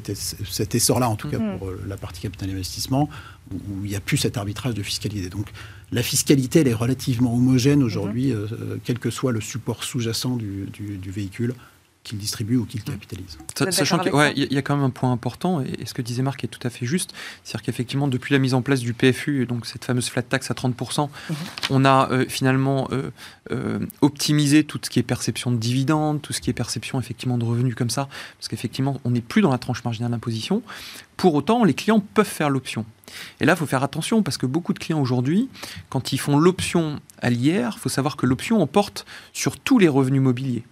cet, 0.50 0.74
essor-là, 0.74 1.08
en 1.08 1.16
tout 1.16 1.28
cas 1.28 1.38
mhm. 1.38 1.58
pour 1.58 1.70
la 1.86 1.96
partie 1.96 2.20
capital 2.20 2.50
investissement, 2.50 3.08
où, 3.52 3.84
il 3.84 3.90
n'y 3.90 3.96
a 3.96 4.00
plus 4.00 4.16
cet 4.16 4.36
arbitrage 4.36 4.74
de 4.74 4.82
fiscalité. 4.82 5.28
Donc 5.28 5.46
la 5.92 6.02
fiscalité, 6.02 6.60
elle 6.60 6.68
est 6.68 6.74
relativement 6.74 7.34
homogène 7.34 7.82
aujourd'hui, 7.82 8.32
mhm. 8.32 8.80
quel 8.84 8.98
que 8.98 9.10
soit 9.10 9.32
le 9.32 9.40
support 9.40 9.84
sous-jacent 9.84 10.36
du, 10.36 10.66
du 10.70 11.10
véhicule 11.10 11.54
qu'il 12.04 12.18
distribue 12.18 12.56
ou 12.56 12.66
qu'il 12.66 12.80
mmh. 12.80 12.84
capitalise. 12.84 13.38
Sachant 13.70 13.98
qu'il 13.98 14.12
y, 14.12 14.58
a 14.58 14.62
quand 14.62 14.76
même 14.76 14.84
un 14.84 14.90
point 14.90 15.10
important, 15.10 15.62
et, 15.62 15.86
ce 15.86 15.94
que 15.94 16.02
disait 16.02 16.22
Marc 16.22 16.44
est 16.44 16.48
tout 16.48 16.64
à 16.64 16.70
fait 16.70 16.86
juste, 16.86 17.14
c'est-à-dire 17.42 17.62
qu'effectivement, 17.64 18.06
depuis 18.06 18.34
la 18.34 18.38
mise 18.38 18.54
en 18.54 18.62
place 18.62 18.80
du 18.80 18.92
PFU, 18.92 19.46
donc 19.46 19.66
cette 19.66 19.84
fameuse 19.84 20.08
flat 20.08 20.22
tax 20.22 20.50
à 20.50 20.54
30%, 20.54 21.08
mmh. 21.08 21.34
on 21.70 21.84
a 21.84 22.10
euh, 22.10 22.26
finalement 22.28 22.88
euh, 22.92 23.10
euh, 23.50 23.80
optimisé 24.02 24.64
tout 24.64 24.78
ce 24.82 24.90
qui 24.90 24.98
est 24.98 25.02
perception 25.02 25.50
de 25.50 25.56
dividendes, 25.56 26.20
tout 26.20 26.34
ce 26.34 26.40
qui 26.40 26.50
est 26.50 26.54
perception 26.54 27.00
effectivement 27.00 27.38
de 27.38 27.44
revenus 27.44 27.74
comme 27.74 27.90
ça, 27.90 28.08
parce 28.38 28.48
qu'effectivement, 28.48 29.00
on 29.04 29.10
n'est 29.10 29.22
plus 29.22 29.40
dans 29.40 29.50
la 29.50 29.58
tranche 29.58 29.82
marginale 29.82 30.10
d'imposition. 30.10 30.62
Pour 31.16 31.34
autant, 31.34 31.64
les 31.64 31.74
clients 31.74 32.00
peuvent 32.00 32.26
faire 32.26 32.50
l'option. 32.50 32.84
Et 33.40 33.46
là, 33.46 33.54
il 33.54 33.56
faut 33.56 33.66
faire 33.66 33.82
attention 33.82 34.22
parce 34.22 34.36
que 34.36 34.46
beaucoup 34.46 34.74
de 34.74 34.78
clients 34.78 35.00
aujourd'hui, 35.00 35.48
quand 35.88 36.12
ils 36.12 36.18
font 36.18 36.36
l'option 36.36 37.00
à 37.22 37.30
l'IR, 37.30 37.72
il 37.76 37.80
faut 37.80 37.88
savoir 37.88 38.16
que 38.16 38.26
l'option 38.26 38.60
en 38.60 38.66
porte 38.66 39.06
sur 39.32 39.58
tous 39.58 39.78
les 39.78 39.88
revenus 39.88 40.20
mobiliers. 40.20 40.64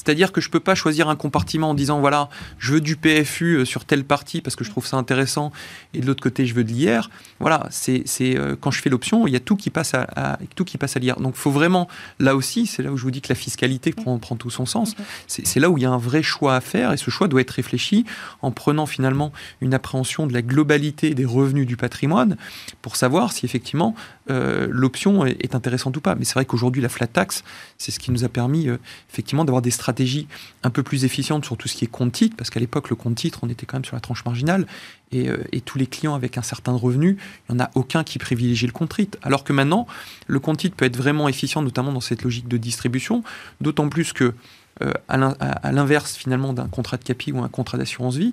C'est-à-dire 0.00 0.32
que 0.32 0.40
je 0.40 0.48
ne 0.48 0.52
peux 0.52 0.60
pas 0.60 0.74
choisir 0.74 1.08
un 1.08 1.16
compartiment 1.16 1.70
en 1.70 1.74
disant 1.74 2.00
voilà, 2.00 2.30
je 2.58 2.72
veux 2.72 2.80
du 2.80 2.96
PFU 2.96 3.56
euh, 3.56 3.64
sur 3.64 3.84
telle 3.84 4.04
partie 4.04 4.40
parce 4.40 4.56
que 4.56 4.64
je 4.64 4.70
trouve 4.70 4.86
ça 4.86 4.96
intéressant 4.96 5.52
et 5.92 6.00
de 6.00 6.06
l'autre 6.06 6.22
côté 6.22 6.46
je 6.46 6.54
veux 6.54 6.64
de 6.64 6.70
l'IR. 6.70 7.10
Voilà, 7.38 7.68
c'est 7.70 8.04
euh, 8.20 8.56
quand 8.58 8.70
je 8.70 8.80
fais 8.80 8.88
l'option, 8.88 9.26
il 9.26 9.32
y 9.32 9.36
a 9.36 9.40
tout 9.40 9.56
qui 9.56 9.70
passe 9.70 9.94
à, 9.94 10.38
tout 10.54 10.64
qui 10.64 10.78
passe 10.78 10.96
à 10.96 11.00
l'IR. 11.00 11.20
Donc 11.20 11.34
il 11.36 11.40
faut 11.40 11.50
vraiment 11.50 11.88
là 12.18 12.34
aussi, 12.34 12.66
c'est 12.66 12.82
là 12.82 12.92
où 12.92 12.96
je 12.96 13.02
vous 13.02 13.10
dis 13.10 13.20
que 13.20 13.28
la 13.28 13.34
fiscalité 13.34 13.92
prend, 13.92 14.18
prend 14.18 14.36
tout 14.36 14.50
son 14.50 14.66
sens. 14.66 14.94
C'est 15.26 15.60
là 15.60 15.70
où 15.70 15.76
il 15.76 15.82
y 15.82 15.86
a 15.86 15.90
un 15.90 15.98
vrai 15.98 16.22
choix 16.22 16.56
à 16.56 16.60
faire 16.60 16.92
et 16.92 16.96
ce 16.96 17.10
choix 17.10 17.28
doit 17.28 17.42
être 17.42 17.50
réfléchi 17.50 18.04
en 18.42 18.50
prenant 18.50 18.86
finalement 18.86 19.32
une 19.60 19.74
appréhension 19.74 20.26
de 20.26 20.32
la 20.32 20.42
globalité 20.42 21.14
des 21.14 21.24
revenus 21.24 21.66
du 21.66 21.76
patrimoine 21.76 22.36
pour 22.82 22.96
savoir 22.96 23.32
si 23.32 23.44
effectivement 23.44 23.94
euh, 24.30 24.66
l'option 24.70 25.26
est, 25.26 25.54
intéressante 25.54 25.96
ou 25.96 26.00
pas. 26.00 26.14
Mais 26.14 26.24
c'est 26.24 26.34
vrai 26.34 26.44
qu'aujourd'hui 26.44 26.80
la 26.80 26.88
flat 26.88 27.06
tax, 27.06 27.44
c'est 27.76 27.90
ce 27.90 27.98
qui 27.98 28.10
nous 28.12 28.24
a 28.24 28.28
permis 28.28 28.68
effectivement 29.10 29.44
d'avoir 29.44 29.59
des 29.62 29.70
stratégie 29.70 30.26
un 30.62 30.70
peu 30.70 30.82
plus 30.82 31.04
efficiente 31.04 31.44
sur 31.44 31.56
tout 31.56 31.68
ce 31.68 31.76
qui 31.76 31.84
est 31.84 31.88
compte 31.88 32.12
titre, 32.12 32.36
parce 32.36 32.50
qu'à 32.50 32.60
l'époque, 32.60 32.90
le 32.90 32.96
compte 32.96 33.16
titre, 33.16 33.40
on 33.42 33.48
était 33.48 33.66
quand 33.66 33.76
même 33.76 33.84
sur 33.84 33.96
la 33.96 34.00
tranche 34.00 34.24
marginale, 34.24 34.66
et, 35.12 35.28
euh, 35.28 35.38
tous 35.64 35.78
les 35.78 35.86
clients 35.86 36.14
avec 36.14 36.38
un 36.38 36.42
certain 36.42 36.72
revenu, 36.72 37.16
il 37.48 37.54
n'y 37.54 37.60
en 37.60 37.64
a 37.64 37.70
aucun 37.74 38.04
qui 38.04 38.18
privilégie 38.18 38.66
le 38.66 38.72
compte 38.72 38.94
titre. 38.94 39.18
Alors 39.22 39.44
que 39.44 39.52
maintenant, 39.52 39.86
le 40.26 40.40
compte 40.40 40.58
titre 40.58 40.76
peut 40.76 40.84
être 40.84 40.96
vraiment 40.96 41.28
efficient, 41.28 41.62
notamment 41.62 41.92
dans 41.92 42.00
cette 42.00 42.22
logique 42.22 42.48
de 42.48 42.56
distribution, 42.56 43.22
d'autant 43.60 43.88
plus 43.88 44.12
que 44.12 44.34
euh, 44.82 44.92
à 45.08 45.72
l'inverse 45.72 46.16
finalement 46.16 46.54
d'un 46.54 46.68
contrat 46.68 46.96
de 46.96 47.04
capi 47.04 47.32
ou 47.32 47.42
un 47.42 47.48
contrat 47.48 47.76
d'assurance 47.76 48.16
vie, 48.16 48.32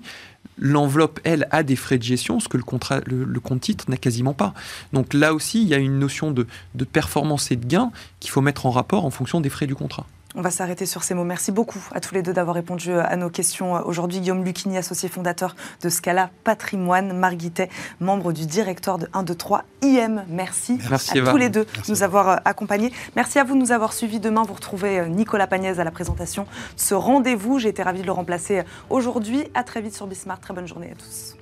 l'enveloppe, 0.56 1.20
elle, 1.24 1.46
a 1.50 1.62
des 1.62 1.76
frais 1.76 1.98
de 1.98 2.02
gestion, 2.02 2.40
ce 2.40 2.48
que 2.48 2.56
le, 2.56 2.62
contrat, 2.62 3.00
le, 3.04 3.40
compte 3.40 3.60
titre 3.60 3.84
n'a 3.88 3.98
quasiment 3.98 4.32
pas. 4.32 4.54
Donc 4.94 5.12
là 5.12 5.34
aussi, 5.34 5.60
il 5.60 5.68
y 5.68 5.74
a 5.74 5.78
une 5.78 5.98
notion 5.98 6.30
de, 6.30 6.46
de 6.74 6.84
performance 6.84 7.50
et 7.50 7.56
de 7.56 7.66
gain 7.66 7.90
qu'il 8.20 8.30
faut 8.30 8.40
mettre 8.40 8.64
en 8.64 8.70
rapport 8.70 9.04
en 9.04 9.10
fonction 9.10 9.40
des 9.40 9.50
frais 9.50 9.66
du 9.66 9.74
contrat. 9.74 10.06
On 10.34 10.42
va 10.42 10.50
s'arrêter 10.50 10.84
sur 10.84 11.04
ces 11.04 11.14
mots. 11.14 11.24
Merci 11.24 11.52
beaucoup 11.52 11.82
à 11.94 12.00
tous 12.00 12.14
les 12.14 12.22
deux 12.22 12.34
d'avoir 12.34 12.54
répondu 12.54 12.92
à 12.92 13.16
nos 13.16 13.30
questions 13.30 13.72
aujourd'hui. 13.86 14.20
Guillaume 14.20 14.44
Lucchini, 14.44 14.76
associé 14.76 15.08
fondateur 15.08 15.56
de 15.82 15.88
Scala 15.88 16.28
Patrimoine, 16.44 17.16
Marguitet, 17.16 17.70
membre 17.98 18.32
du 18.32 18.44
directoire 18.44 18.98
de 18.98 19.08
1, 19.14 19.22
2, 19.22 19.34
3 19.34 19.64
IM. 19.82 20.24
Merci, 20.28 20.78
à 20.92 20.98
tous 20.98 21.36
les 21.38 21.48
deux 21.48 21.64
de 21.64 21.90
nous 21.90 22.02
avoir 22.02 22.28
euh, 22.28 22.36
accompagnés. 22.44 22.92
Merci 23.16 23.38
à 23.38 23.44
vous 23.44 23.54
de 23.54 23.60
nous 23.60 23.72
avoir 23.72 23.94
suivis. 23.94 24.20
Demain, 24.20 24.42
vous 24.42 24.54
retrouvez 24.54 25.00
euh, 25.00 25.08
Nicolas 25.08 25.46
Pagnès 25.46 25.78
à 25.78 25.84
la 25.84 25.90
présentation 25.90 26.42
de 26.42 26.48
ce 26.76 26.94
rendez-vous. 26.94 27.58
J'ai 27.58 27.70
été 27.70 27.82
ravie 27.82 28.02
de 28.02 28.06
le 28.06 28.12
remplacer 28.12 28.64
aujourd'hui. 28.90 29.44
À 29.54 29.64
très 29.64 29.80
vite 29.80 29.94
sur 29.94 30.06
Bismarck. 30.06 30.42
Très 30.42 30.52
bonne 30.52 30.68
journée 30.68 30.90
à 30.92 30.94
tous. 30.94 31.37